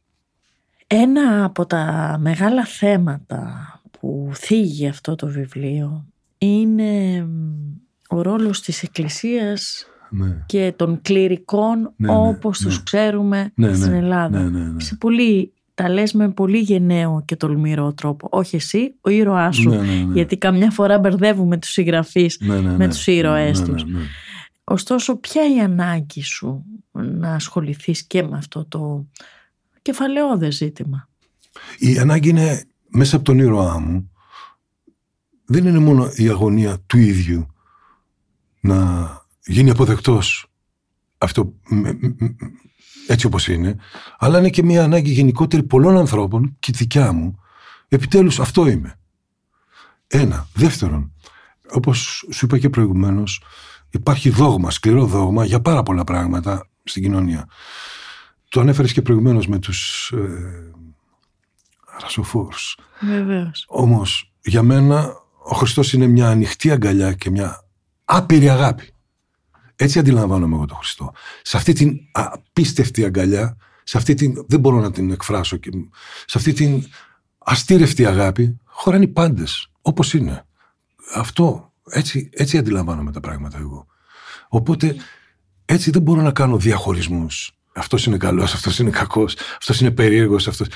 Ένα 0.92 1.44
από 1.44 1.66
τα 1.66 2.16
μεγάλα 2.20 2.64
θέματα 2.64 3.64
που 4.00 4.30
θίγει 4.34 4.88
αυτό 4.88 5.14
το 5.14 5.26
βιβλίο 5.26 6.04
είναι 6.38 7.26
ο 8.08 8.22
ρόλος 8.22 8.60
της 8.60 8.82
Εκκλησίας 8.82 9.86
Ναι, 10.10 10.36
και 10.46 10.72
των 10.76 11.00
κληρικών 11.02 11.92
Ναι, 11.96 12.12
ναι, 12.12 12.16
όπως 12.18 12.60
ναι. 12.60 12.68
τους 12.68 12.82
ξέρουμε 12.82 13.52
Ναι, 13.54 13.74
στην 13.74 13.90
ναι, 13.90 13.96
Ελλάδα. 13.96 14.40
ναι, 14.40 14.58
ναι, 14.58 14.64
ναι. 14.70 14.80
Σε 14.80 14.96
πολύ, 14.96 15.52
τα 15.74 15.88
λες 15.88 16.12
με 16.12 16.30
πολύ 16.30 16.58
γενναίο 16.58 17.22
και 17.24 17.36
τολμηρό 17.36 17.92
τρόπο. 17.92 18.28
Όχι 18.30 18.56
εσύ, 18.56 18.94
ο 19.00 19.10
ήρωάς 19.10 19.56
σου. 19.56 19.68
Ναι, 19.70 19.76
ναι, 19.76 19.82
ναι. 19.82 20.12
Γιατί 20.12 20.36
καμιά 20.36 20.70
φορά 20.70 20.98
μπερδεύουμε 20.98 21.56
τους 21.56 21.70
συγγραφείς 21.70 22.38
Ναι, 22.40 22.54
ναι, 22.54 22.60
με 22.70 22.76
ναι. 22.76 22.88
τους 22.88 23.06
ήρωές 23.06 23.60
Ναι, 23.60 23.66
ναι, 23.66 23.72
τους. 23.72 23.84
ναι. 23.84 24.00
Ωστόσο, 24.64 25.16
ποια 25.16 25.42
η 25.56 25.60
ανάγκη 25.60 26.22
σου 26.22 26.64
να 26.92 27.34
ασχοληθείς 27.34 28.02
και 28.06 28.22
με 28.22 28.36
αυτό 28.36 28.64
το 28.64 29.06
κεφαλαιόδες 29.82 30.54
ζήτημα. 30.54 31.08
Η 31.78 31.98
ανάγκη 31.98 32.28
είναι 32.28 32.64
μέσα 32.88 33.16
από 33.16 33.24
τον 33.24 33.38
ήρωά 33.38 33.78
μου. 33.78 34.10
Δεν 35.44 35.66
είναι 35.66 35.78
μόνο 35.78 36.10
η 36.14 36.28
αγωνία 36.28 36.78
του 36.86 36.98
ίδιου 36.98 37.46
να 38.60 39.08
γίνει 39.46 39.70
αποδεκτός 39.70 40.46
αυτό 41.18 41.54
με- 41.68 41.98
με- 42.00 42.14
με- 42.18 42.36
έτσι 43.06 43.26
όπως 43.26 43.48
είναι, 43.48 43.76
αλλά 44.18 44.38
είναι 44.38 44.50
και 44.50 44.62
μια 44.62 44.84
ανάγκη 44.84 45.10
γενικότερη 45.12 45.62
πολλών 45.62 45.96
ανθρώπων 45.96 46.56
και 46.58 46.72
δικιά 46.76 47.12
μου. 47.12 47.38
Επιτέλους 47.88 48.40
αυτό 48.40 48.66
είμαι. 48.66 48.98
Ένα. 50.06 50.48
Δεύτερον, 50.54 51.12
όπως 51.72 52.24
σου 52.30 52.44
είπα 52.44 52.58
και 52.58 52.70
προηγουμένως, 52.70 53.42
υπάρχει 53.90 54.30
δόγμα, 54.30 54.70
σκληρό 54.70 55.06
δόγμα 55.06 55.44
για 55.44 55.60
πάρα 55.60 55.82
πολλά 55.82 56.04
πράγματα 56.04 56.68
στην 56.84 57.02
κοινωνία. 57.02 57.48
Το 58.50 58.60
ανέφερες 58.60 58.92
και 58.92 59.02
προηγουμένως 59.02 59.46
με 59.46 59.58
τους 59.58 60.10
ε, 60.16 60.72
ρασοφόρους. 62.00 62.78
Βεβαίως. 63.00 63.64
Όμως 63.68 64.32
για 64.42 64.62
μένα 64.62 65.14
ο 65.42 65.54
Χριστός 65.54 65.92
είναι 65.92 66.06
μια 66.06 66.28
ανοιχτή 66.28 66.70
αγκαλιά 66.70 67.12
και 67.12 67.30
μια 67.30 67.64
άπειρη 68.04 68.50
αγάπη. 68.50 68.94
Έτσι 69.76 69.98
αντιλαμβάνομαι 69.98 70.54
εγώ 70.54 70.64
τον 70.64 70.76
Χριστό. 70.76 71.12
Σε 71.42 71.56
αυτή 71.56 71.72
την 71.72 71.98
απίστευτη 72.12 73.04
αγκαλιά, 73.04 73.56
σε 73.84 73.96
αυτή 73.96 74.14
την, 74.14 74.44
δεν 74.48 74.60
μπορώ 74.60 74.80
να 74.80 74.90
την 74.90 75.10
εκφράσω, 75.10 75.56
και, 75.56 75.70
σε 76.26 76.38
αυτή 76.38 76.52
την 76.52 76.86
αστήρευτη 77.38 78.06
αγάπη, 78.06 78.56
χωράνε 78.64 79.04
οι 79.04 79.08
πάντες, 79.08 79.70
όπως 79.82 80.14
είναι. 80.14 80.46
Αυτό, 81.14 81.72
έτσι, 81.90 82.30
έτσι 82.32 82.58
αντιλαμβάνομαι 82.58 83.12
τα 83.12 83.20
πράγματα 83.20 83.58
εγώ. 83.58 83.86
Οπότε, 84.48 84.96
έτσι 85.64 85.90
δεν 85.90 86.02
μπορώ 86.02 86.22
να 86.22 86.32
κάνω 86.32 86.56
διαχωρισμούς. 86.56 87.59
Αυτός 87.74 88.06
είναι 88.06 88.16
καλός, 88.16 88.54
αυτός 88.54 88.78
είναι 88.78 88.90
κακός, 88.90 89.36
αυτός 89.58 89.80
είναι 89.80 89.90
περίεργος, 89.90 90.48
αυτός... 90.48 90.66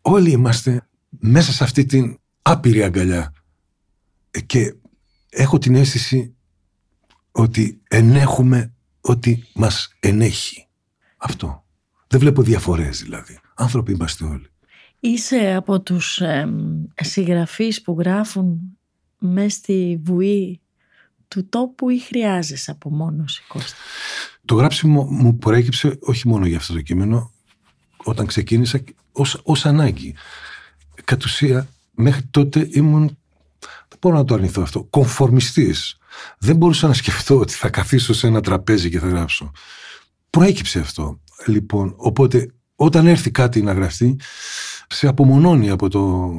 Όλοι 0.00 0.30
είμαστε 0.30 0.88
μέσα 1.08 1.52
σε 1.52 1.64
αυτή 1.64 1.84
την 1.84 2.18
άπειρη 2.42 2.82
αγκαλιά. 2.82 3.32
Ε, 4.30 4.40
Και 4.40 4.74
έχω 5.28 5.58
την 5.58 5.74
αίσθηση 5.74 6.34
ότι 7.32 7.80
ενέχουμε 7.88 8.74
ότι 9.00 9.44
μας 9.54 9.96
ενέχει. 10.00 10.68
Αυτό. 11.16 11.64
Δεν 12.06 12.20
βλέπω 12.20 12.42
διαφορές 12.42 13.02
δηλαδή. 13.02 13.38
Άνθρωποι 13.54 13.92
είμαστε 13.92 14.24
όλοι. 14.24 14.48
Είσαι 15.00 15.54
από 15.54 15.80
τους 15.80 16.20
εμ, 16.20 16.84
συγγραφείς 16.94 17.82
που 17.82 17.96
γράφουν 17.98 18.78
μέσα 19.18 19.56
στη 19.56 20.00
βουή 20.04 20.60
του 21.28 21.48
τόπου 21.48 21.90
ή 21.90 21.98
χρειάζεσαι 21.98 22.70
απομόνωση 22.70 23.42
Κώστα; 23.48 23.76
Το 24.44 24.54
γράψιμο 24.54 25.02
μου 25.02 25.38
προέκυψε 25.38 25.98
όχι 26.00 26.28
μόνο 26.28 26.46
για 26.46 26.56
αυτό 26.56 26.72
το 26.72 26.80
κείμενο, 26.80 27.32
όταν 27.96 28.26
ξεκίνησα 28.26 28.80
ως, 29.12 29.40
ως 29.42 29.66
ανάγκη. 29.66 30.14
Κατ' 31.04 31.24
ουσία, 31.24 31.68
μέχρι 31.90 32.22
τότε 32.22 32.68
ήμουν, 32.70 33.06
δεν 33.88 33.98
μπορώ 34.00 34.16
να 34.16 34.24
το 34.24 34.34
αρνηθώ 34.34 34.62
αυτό, 34.62 34.84
κομφορμιστής. 34.84 35.98
Δεν 36.38 36.56
μπορούσα 36.56 36.86
να 36.86 36.94
σκεφτώ 36.94 37.38
ότι 37.38 37.52
θα 37.52 37.68
καθίσω 37.68 38.12
σε 38.12 38.26
ένα 38.26 38.40
τραπέζι 38.40 38.90
και 38.90 38.98
θα 38.98 39.08
γράψω. 39.08 39.50
Προέκυψε 40.30 40.78
αυτό. 40.78 41.20
Λοιπόν, 41.46 41.94
οπότε 41.96 42.54
όταν 42.74 43.06
έρθει 43.06 43.30
κάτι 43.30 43.62
να 43.62 43.72
γραφτεί, 43.72 44.16
σε 44.88 45.06
απομονώνει 45.06 45.70
από 45.70 45.88
το 45.88 46.32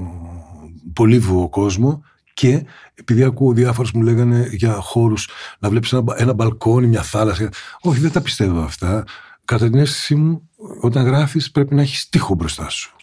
πολύβουο 0.94 1.50
κόσμο 1.50 2.04
και 2.36 2.66
επειδή 2.94 3.24
ακούω 3.24 3.54
διάφορους 3.54 3.92
που 3.92 3.98
μου 3.98 4.04
λέγανε 4.04 4.50
για 4.52 4.74
χώρους 4.74 5.30
να 5.60 5.70
βλέπεις 5.70 5.94
ένα, 5.94 6.16
ένα 6.18 6.34
μπαλκόνι, 6.34 6.88
μια 6.88 7.02
θάλασσα. 7.04 7.50
Όχι, 7.82 8.00
δεν 8.00 8.12
τα 8.12 8.22
πιστεύω 8.22 8.60
αυτά. 8.60 9.04
Κατά 9.46 9.70
την 9.70 9.80
αίσθησή 9.80 10.16
μου, 10.16 10.50
όταν 10.82 11.06
γράφεις 11.06 11.52
πρέπει 11.52 11.76
να 11.76 11.82
έχεις 11.82 12.10
τείχο 12.10 12.36
μπροστά 12.36 12.70
σου. 12.70 12.96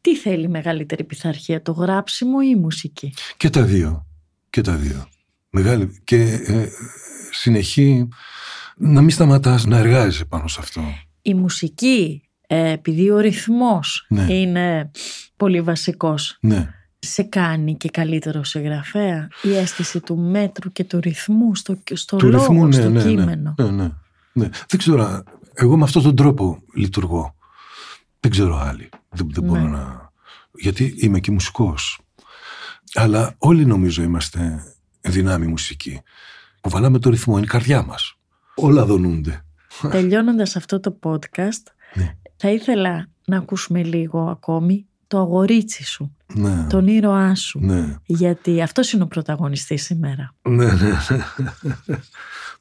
Τι 0.00 0.16
θέλει 0.16 0.48
μεγαλύτερη 0.48 1.04
πειθαρχία, 1.04 1.62
το 1.62 1.72
γράψιμο 1.72 2.38
ή 2.44 2.52
η 2.56 2.58
μουσική; 2.58 3.14
Και 3.36 3.50
τα 3.50 3.62
δύο. 3.62 4.06
Και 4.50 4.60
τα 4.60 4.74
δύο. 4.74 5.08
Μεγάλη. 5.50 6.00
Και 6.04 6.22
ε, 6.46 6.68
συνεχή 7.30 8.08
να 8.76 9.00
μην 9.00 9.10
σταματάς 9.10 9.64
να 9.64 9.78
εργάζεσαι 9.78 10.24
πάνω 10.24 10.48
σε 10.48 10.60
αυτό. 10.60 10.82
Η 11.22 11.34
μουσική, 11.34 12.22
ε, 12.46 12.70
επειδή 12.70 13.10
ο 13.10 13.18
ρυθμός 13.18 14.06
Ναι. 14.08 14.26
είναι 14.32 14.90
πολύ 15.36 15.60
βασικός, 15.60 16.38
Ναι. 16.40 16.74
Σε 17.00 17.22
κάνει 17.22 17.76
και 17.76 17.88
καλύτερο 17.88 18.44
συγγραφέα 18.44 19.28
η 19.42 19.56
αίσθηση 19.56 20.00
του 20.00 20.16
μέτρου 20.16 20.72
και 20.72 20.84
του 20.84 21.00
ρυθμού 21.00 21.54
στο, 21.54 21.78
στο 21.92 22.16
Του 22.16 22.28
λόγο, 22.28 22.42
ρυθμού, 22.46 22.66
ναι, 22.66 22.72
στο 22.72 22.88
ναι, 22.88 23.02
ναι, 23.02 23.08
κείμενο. 23.10 23.54
ναι, 23.58 23.70
ναι, 23.70 23.90
ναι. 24.32 24.48
Δεν 24.68 24.78
ξέρω, 24.78 25.22
εγώ 25.54 25.76
με 25.76 25.84
αυτόν 25.84 26.02
τον 26.02 26.16
τρόπο 26.16 26.62
λειτουργώ. 26.74 27.34
Δεν 28.20 28.30
ξέρω 28.30 28.56
άλλοι. 28.58 28.88
Δεν, 29.08 29.28
δεν 29.32 29.44
μπορώ 29.44 29.60
Ναι. 29.60 29.68
να... 29.68 30.12
Γιατί 30.54 30.94
είμαι 30.98 31.20
και 31.20 31.30
μουσικός. 31.30 32.00
Αλλά 32.94 33.34
όλοι 33.38 33.64
νομίζω 33.66 34.02
είμαστε 34.02 34.64
δυνάμοι 35.00 35.46
μουσική. 35.46 36.00
Που 36.60 36.70
βαλάμε 36.70 36.98
το 36.98 37.10
ρυθμό, 37.10 37.36
είναι 37.36 37.44
η 37.46 37.48
καρδιά 37.48 37.82
μας. 37.82 38.14
Όλα 38.54 38.84
δονούνται. 38.84 39.44
Τελειώνοντας 39.90 40.56
αυτό 40.56 40.80
το 40.80 40.98
podcast, 41.02 41.64
Ναι. 41.94 42.16
θα 42.36 42.50
ήθελα 42.50 43.08
να 43.24 43.36
ακούσουμε 43.36 43.82
λίγο 43.82 44.28
ακόμη 44.30 44.86
το 45.10 45.18
αγορίτσι 45.18 45.84
σου, 45.84 46.16
Ναι. 46.34 46.66
τον 46.68 46.86
ήρωά 46.86 47.34
σου. 47.34 47.58
Ναι. 47.62 47.96
Γιατί 48.06 48.62
αυτός 48.62 48.92
είναι 48.92 49.02
ο 49.02 49.06
πρωταγωνιστής 49.06 49.82
σήμερα. 49.84 50.34
Ναι, 50.42 50.72
ναι, 50.72 50.90
ναι. 51.36 51.98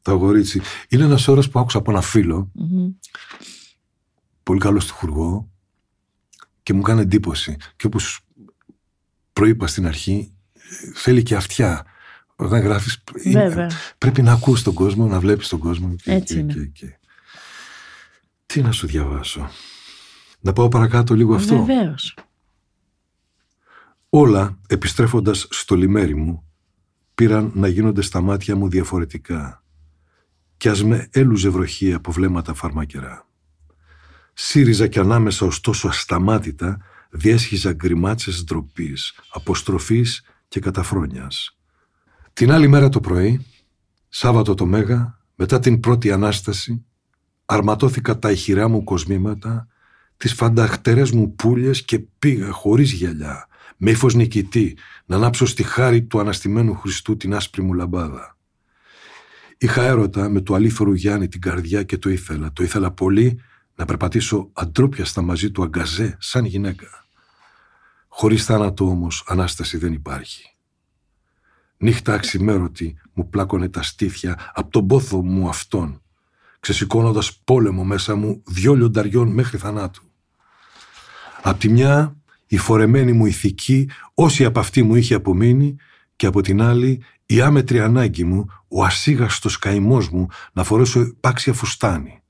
Το 0.02 0.12
αγορίτσι. 0.12 0.62
Είναι 0.90 1.04
ένας 1.04 1.28
όρος 1.28 1.50
που 1.50 1.60
άκουσα 1.60 1.78
από 1.78 1.92
ένα 1.92 2.02
φίλο, 2.02 2.50
Μμμ. 2.54 2.90
πολύ 4.44 4.60
καλό 4.60 4.80
στιχουργό, 4.80 5.50
και 6.64 6.74
μου 6.74 6.82
κάνει 6.82 7.02
εντύπωση. 7.02 7.58
Και 7.76 7.86
όπως 7.88 8.20
προείπα 9.34 9.68
στην 9.68 9.88
αρχή, 9.88 10.34
θέλει 10.94 11.24
και 11.24 11.36
αυτιά. 11.36 11.86
Όταν 12.36 12.60
γράφεις, 12.62 13.04
είναι- 13.24 13.48
Βέβαια. 13.48 13.70
πρέπει 13.98 14.22
να 14.22 14.32
ακούς 14.32 14.64
τον 14.64 14.74
κόσμο, 14.74 15.08
να 15.08 15.20
βλέπεις 15.20 15.48
τον 15.48 15.60
κόσμο. 15.60 15.96
Και, 15.96 16.12
Έτσι 16.12 16.34
και, 16.34 16.40
είναι. 16.40 16.54
και, 16.54 16.66
και. 16.66 17.00
Τι 18.46 18.62
να 18.62 18.72
σου 18.72 18.88
διαβάσω. 18.88 19.50
Να 20.40 20.54
πάω 20.54 20.68
παρακάτω 20.68 21.14
λίγο 21.16 21.36
αυτό. 21.36 21.64
Βεβαίως. 21.66 22.16
Όλα, 24.10 24.60
επιστρέφοντας 24.68 25.48
στο 25.50 25.76
λιμέρι 25.76 26.16
μου, 26.16 26.44
πήραν 27.16 27.52
να 27.56 27.68
γίνονται 27.68 28.02
στα 28.02 28.22
μάτια 28.22 28.56
μου 28.56 28.70
διαφορετικά 28.70 29.64
κι 30.60 30.70
ας 30.70 30.84
με 30.84 31.08
έλουζε 31.12 31.50
βροχή 31.50 31.94
από 31.94 32.12
βλέμματα 32.12 32.54
φαρμακερά. 32.54 33.28
Σύριζα 34.34 34.88
κι 34.88 35.00
ανάμεσα 35.00 35.46
ωστόσο 35.46 35.88
ασταμάτητα 35.88 36.78
διέσχιζα 37.10 37.74
γκριμάτσες 37.74 38.44
ντροπής, 38.44 39.14
αποστροφής 39.34 40.24
και 40.48 40.60
καταφρόνιας. 40.60 41.58
Την 42.34 42.52
άλλη 42.52 42.68
μέρα 42.68 42.90
το 42.90 43.00
πρωί, 43.00 43.46
Σάββατο 44.10 44.54
το 44.54 44.66
Μέγα, 44.66 45.20
μετά 45.36 45.60
την 45.60 45.80
πρώτη 45.80 46.12
Ανάσταση, 46.12 46.86
αρματώθηκα 47.46 48.20
τα 48.20 48.32
ηχηρά 48.32 48.68
μου 48.68 48.84
κοσμήματα, 48.84 49.68
τις 50.18 50.34
φανταχτερές 50.34 51.12
μου 51.12 51.36
πουλιες 51.36 51.84
και 51.84 52.00
πήγα 52.00 52.52
χωρίς 52.52 52.92
γυαλιά, 52.92 53.48
με 53.82 53.92
ύφος 53.92 54.14
νικητή, 54.14 54.78
να 55.06 55.16
ανάψω 55.16 55.46
στη 55.46 55.64
χάρη 55.64 56.04
του 56.04 56.20
αναστημένου 56.20 56.76
Χριστού 56.76 57.18
την 57.18 57.34
άσπρη 57.34 57.62
μου 57.62 57.74
λαμπάδα. 57.74 58.38
Είχα 59.58 59.84
έρωτα 59.84 60.30
με 60.30 60.42
του 60.42 60.56
αλήθωρου 60.56 60.94
Γιάννη 60.94 61.28
την 61.28 61.42
καρδιά 61.42 61.84
και 61.84 61.98
το 61.98 62.10
ήθελα. 62.10 62.54
Το 62.54 62.64
ήθελα 62.64 62.92
πολύ 62.92 63.42
να 63.76 63.86
περπατήσω 63.86 64.50
αντρόπιαστα 64.54 65.22
μαζί 65.22 65.52
του 65.52 65.64
αγκαζέ 65.64 66.18
σαν 66.20 66.46
γυναίκα. 66.46 67.06
Χωρίς 68.08 68.46
θάνατο 68.46 68.86
όμως 68.86 69.24
Ανάσταση 69.28 69.78
δεν 69.78 69.94
υπάρχει. 69.94 70.56
Νύχτα 71.78 72.14
αξιμέρωτη 72.14 72.98
μου 73.14 73.30
πλάκωνε 73.30 73.70
τα 73.70 73.84
στήθια 73.84 74.52
από 74.54 74.72
τον 74.72 74.88
πόθο 74.88 75.22
μου 75.24 75.50
αυτόν, 75.50 76.02
ξεσηκώνοντας 76.60 77.38
πόλεμο 77.44 77.84
μέσα 77.84 78.16
μου 78.16 78.44
δυο 78.46 78.74
λιονταριών 78.74 79.28
μέχρι 79.28 79.58
θανάτου. 79.58 80.04
Απ' 81.42 81.60
τη 81.60 81.70
μια 81.70 82.19
η 82.52 82.58
φορεμένη 82.58 83.14
μου 83.14 83.26
ηθική, 83.26 83.90
όση 84.14 84.46
από 84.46 84.60
αυτή 84.60 84.84
μου 84.84 84.96
είχε 84.96 85.14
απομείνει, 85.14 85.76
και 86.16 86.26
από 86.26 86.42
την 86.42 86.62
άλλη 86.62 87.04
η 87.26 87.42
άμετρη 87.42 87.80
ανάγκη 87.80 88.24
μου, 88.24 88.46
ο 88.68 88.84
ασίγαστος 88.84 89.60
καημός 89.60 90.10
μου 90.10 90.28
να 90.54 90.64
φορέσω 90.64 91.00
επάξια 91.00 91.54
φουστάνι. 91.54 92.22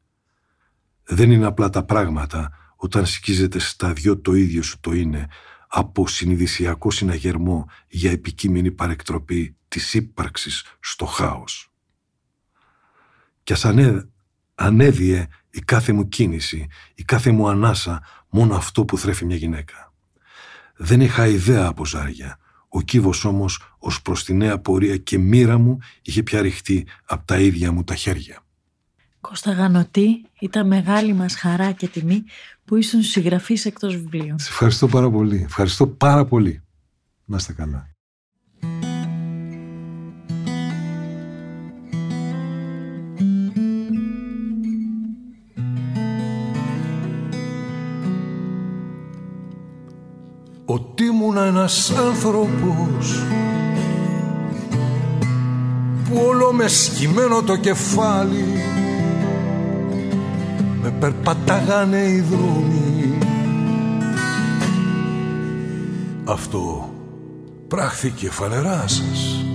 Δεν 1.03 1.31
είναι 1.31 1.45
απλά 1.45 1.69
τα 1.69 1.83
πράγματα 1.83 2.51
όταν 2.75 3.05
σκίζεται 3.05 3.59
στα 3.59 3.93
δυο 3.93 4.19
το 4.19 4.33
ίδιο 4.33 4.63
σου 4.63 4.79
το 4.79 4.91
είναι 4.91 5.27
από 5.67 6.07
συνειδησιακό 6.07 6.91
συναγερμό 6.91 7.69
για 7.87 8.11
επικείμενη 8.11 8.71
παρεκτροπή 8.71 9.55
της 9.67 9.93
ύπαρξης 9.93 10.65
στο 10.79 11.05
χάος. 11.05 11.71
Κι 13.43 13.53
ας 13.53 13.65
ανέ, 13.65 14.09
ανέβιε 14.55 15.27
η 15.49 15.59
κάθε 15.59 15.93
μου 15.93 16.07
κίνηση, 16.07 16.67
η 16.95 17.03
κάθε 17.03 17.31
μου 17.31 17.49
ανάσα 17.49 18.03
μόνο 18.29 18.55
αυτό 18.55 18.85
που 18.85 18.97
θρέφει 18.97 19.25
μια 19.25 19.35
γυναίκα. 19.35 19.88
Δεν 20.81 21.01
είχα 21.01 21.27
ιδέα 21.27 21.65
από 21.65 21.85
ζάρια. 21.85 22.39
Ο 22.69 22.81
κύβος 22.81 23.25
όμως 23.25 23.75
ως 23.79 24.01
προς 24.01 24.23
τη 24.23 24.33
νέα 24.33 24.59
πορεία 24.59 24.97
και 24.97 25.17
μοίρα 25.17 25.57
μου 25.57 25.77
είχε 26.01 26.23
πια 26.23 26.41
ρηχτεί 26.41 26.87
από 27.05 27.25
τα 27.25 27.39
ίδια 27.39 27.71
μου 27.71 27.83
τα 27.83 27.95
χέρια. 27.95 28.43
Κώστα 29.21 29.51
Γανωτή, 29.51 30.25
ήταν 30.39 30.67
μεγάλη 30.67 31.13
μας 31.13 31.35
χαρά 31.35 31.71
και 31.71 31.87
τιμή 31.87 32.23
που 32.65 32.75
ήσουν 32.75 33.01
συγγραφής 33.01 33.65
εκτός 33.65 33.95
βιβλίων. 33.95 34.39
Σε 34.39 34.49
ευχαριστώ 34.49 34.87
πάρα 34.87 35.09
πολύ. 35.09 35.41
Ευχαριστώ 35.45 35.87
πάρα 35.87 36.25
πολύ. 36.25 36.61
Να 37.25 37.37
είστε 37.37 37.53
καλά. 37.53 37.88
Ότι 50.71 51.03
ήμουν 51.03 51.37
ένας 51.37 51.91
άνθρωπος 51.91 53.23
που 56.03 56.21
όλο 56.27 56.53
με 56.53 56.67
σκυμμένο 56.67 57.41
το 57.41 57.55
κεφάλι 57.55 58.45
με 60.81 60.89
περπατάγανε 60.89 61.97
οι 61.97 62.19
δρόμοι. 62.19 63.17
Αυτό 66.23 66.89
πράχθηκε 67.67 68.29
φανερά 68.29 68.85
σας. 68.87 69.45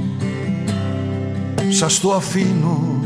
Σας 1.69 2.01
το 2.01 2.13
αφήνω. 2.13 3.01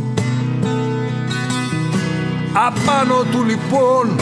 Απάνω 2.52 3.22
του 3.30 3.44
λοιπόν 3.44 4.16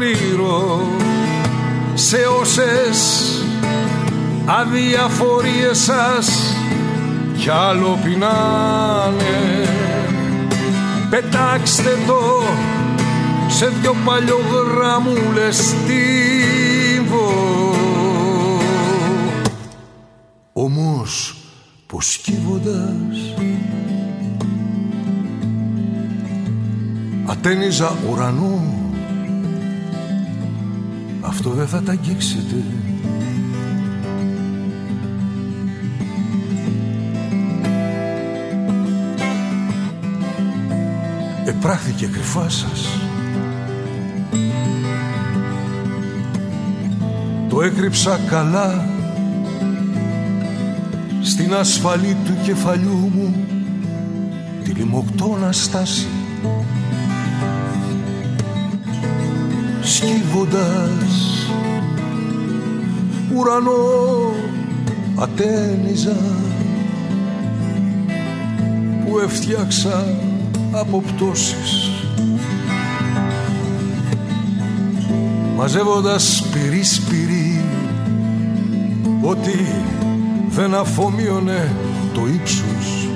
ολόκληρο 0.00 0.80
σε 1.94 2.16
όσες 2.40 3.28
αδιαφορίες 4.46 5.78
σας 5.78 6.54
κι 7.38 7.50
άλλο 7.50 7.98
πεινάνε. 8.04 9.66
Πετάξτε 11.10 11.98
το 12.06 12.42
σε 13.48 13.68
δυο 13.68 13.94
παλιογραμμούλες 14.04 15.56
στίβο 15.56 17.30
όμως 20.52 21.36
πως 21.86 22.12
σκύβοντας 22.12 23.34
ατένιζα 27.26 27.92
ουρανό 28.10 28.89
αυτό 31.20 31.50
δεν 31.50 31.66
θα 31.66 31.82
τα 31.82 31.92
αγγίξετε. 31.92 32.64
Επράχθηκε 41.44 42.06
κρυφά 42.06 42.48
σας. 42.48 42.88
Το 47.48 47.62
έκρυψα 47.62 48.20
καλά 48.28 48.88
Στην 51.22 51.54
ασφαλή 51.54 52.16
του 52.24 52.32
κεφαλιού 52.42 53.10
μου 53.14 53.34
Τη 54.64 54.70
λιμοκτώνα 54.70 55.52
στάση 55.52 56.19
σκύβοντας. 60.00 61.46
Ουρανό 63.34 64.32
ατένιζα 65.18 66.16
που 69.04 69.18
έφτιαξα 69.18 70.18
από 70.72 71.00
πτώσεις. 71.00 71.90
Μαζεύοντας 75.56 76.36
σπυρί 76.36 76.82
σπυρί 76.82 77.64
ότι 79.22 79.66
δεν 80.48 80.74
αφομοίωνε 80.74 81.74
το 82.14 82.20
ύψος. 82.26 83.08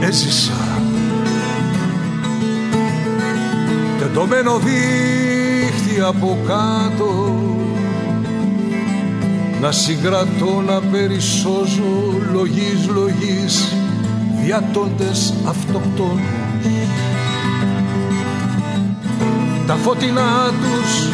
Έζησα 0.00 0.73
τεντωμένο 4.14 4.58
δίχτυ 4.58 6.00
από 6.00 6.38
κάτω. 6.46 7.34
Να 9.60 9.72
συγκρατώ 9.72 10.62
να 10.66 10.80
περισσώζω 10.80 12.20
λογής 12.32 12.88
λογής 12.94 13.74
διατώντες 14.44 15.34
αυτοκτόνους. 15.48 16.22
Τα 19.66 19.74
φωτεινά 19.74 20.50
τους 20.50 21.08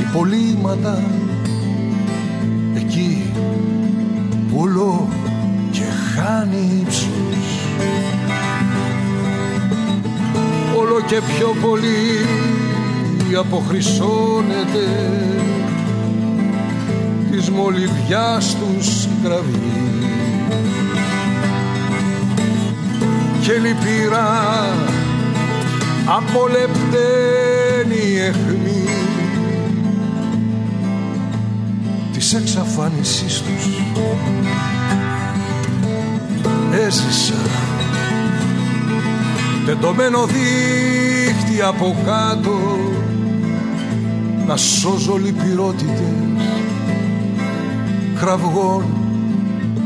υπολείμματα 0.00 1.02
εκεί 2.74 3.32
πουλώ 4.52 5.08
και 5.70 5.84
χάνει 6.14 6.82
ύψος 6.82 7.29
όλο 10.90 11.00
και 11.00 11.20
πιο 11.36 11.54
πολύ 11.60 12.26
αποχρυσώνεται 13.38 14.86
της 17.30 17.50
μολυβιάς 17.50 18.56
τους 18.56 19.08
κραυγή 19.22 20.04
και 23.40 23.52
λυπηρά 23.52 24.74
απολεπταίνει 26.06 26.98
αιχμή 28.20 28.88
της 32.12 32.34
εξαφάνισής 32.34 33.42
τους. 33.42 33.68
Έζησα 36.86 37.59
τεντωμένο 39.66 40.26
δίχτυ 40.26 41.62
από 41.62 41.96
κάτω 42.04 42.58
να 44.46 44.56
σώζω 44.56 45.16
λυπηρότητες 45.16 46.20
κραυγών 48.20 48.84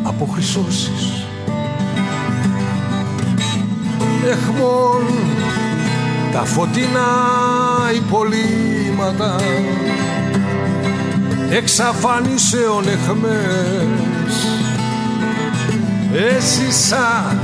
από 0.02 0.28
χρυσώσεις. 0.32 1.26
Εχμών 4.30 5.02
τα 6.32 6.44
φωτεινά 6.44 7.10
υπολείμματα 7.94 9.36
εξαφανίσεων 11.50 12.84
εχμές. 12.88 14.46
Έζησα 16.12 17.36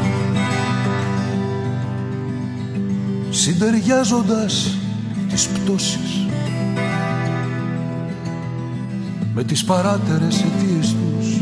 συντεριάζοντας 3.40 4.76
τις 5.28 5.48
πτώσεις. 5.48 6.26
Με 9.34 9.44
τις 9.44 9.64
παράτερες 9.64 10.44
αιτίες 10.44 10.94
τους. 10.94 11.40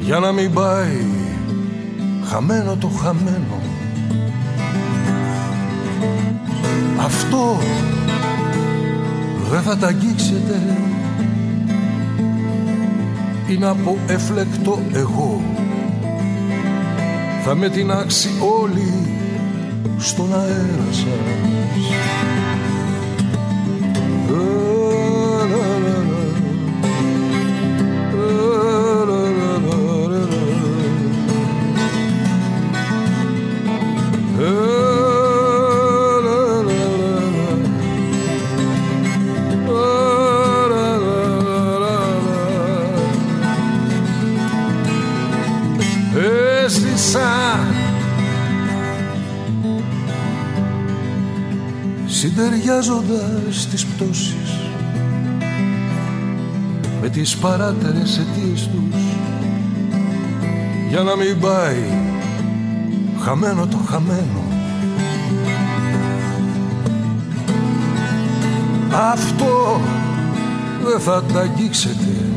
Για 0.00 0.18
να 0.18 0.32
μην 0.32 0.52
πάει 0.52 1.04
χαμένο 2.24 2.76
το 2.76 2.88
χαμένο. 2.88 3.60
Αυτό 6.98 7.58
δεν 9.50 9.62
θα 9.62 9.76
τα 9.76 9.86
αγγίξετε. 9.86 10.76
Είναι 13.48 13.66
από 13.66 13.98
εφλεκτό 14.06 14.80
εγώ. 14.92 15.40
Θα 17.44 17.54
με 17.54 17.68
την 17.68 17.90
άξει 17.90 18.28
όλοι 18.60 19.15
στον 19.98 20.34
αέρα 20.34 20.86
σας 20.92 21.06
συντεριάζοντας 52.16 53.68
τις 53.70 53.86
πτώσεις 53.86 54.70
με 57.00 57.08
τις 57.08 57.36
παράτερες 57.36 58.18
αιτίες 58.18 58.68
τους. 58.68 59.02
Για 60.88 61.02
να 61.02 61.16
μην 61.16 61.40
πάει 61.40 61.84
χαμένο 63.20 63.66
το 63.66 63.76
χαμένο. 63.76 64.44
Αυτό 68.90 69.80
δεν 70.84 71.00
θα 71.00 71.22
τα 71.22 71.40
αγγίξετε. 71.40 72.28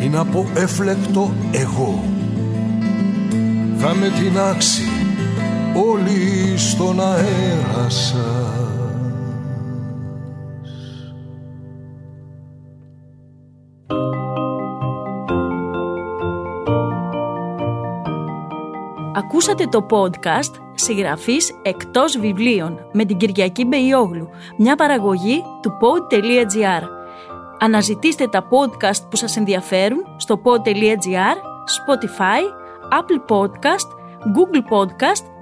Είναι 0.00 0.18
από 0.18 0.46
έφλεκτο 0.54 1.32
εγώ. 1.52 2.04
Θα 3.78 3.94
με 3.94 4.08
την 4.08 4.38
άξει 4.38 4.91
όλοι 5.74 6.56
στον 6.56 7.00
αέρα 7.00 7.88
σας. 7.88 8.14
Ακούσατε 19.14 19.64
το 19.64 19.86
podcast 19.90 20.60
«Συγγραφής 20.74 21.52
εκτός 21.62 22.18
βιβλίων» 22.18 22.78
με 22.92 23.04
την 23.04 23.16
Κυριακή 23.16 23.64
Μπεϊόγλου, 23.64 24.28
μια 24.56 24.76
παραγωγή 24.76 25.42
του 25.62 25.72
pod.gr. 25.80 26.82
Αναζητήστε 27.58 28.26
τα 28.26 28.48
podcast 28.48 29.08
που 29.10 29.16
σας 29.16 29.36
ενδιαφέρουν 29.36 29.98
στο 30.16 30.40
pod.gr, 30.44 31.36
Spotify, 31.76 32.42
Apple 32.90 33.36
Podcast, 33.36 33.88
Google 34.34 34.62
Podcast 34.70 35.31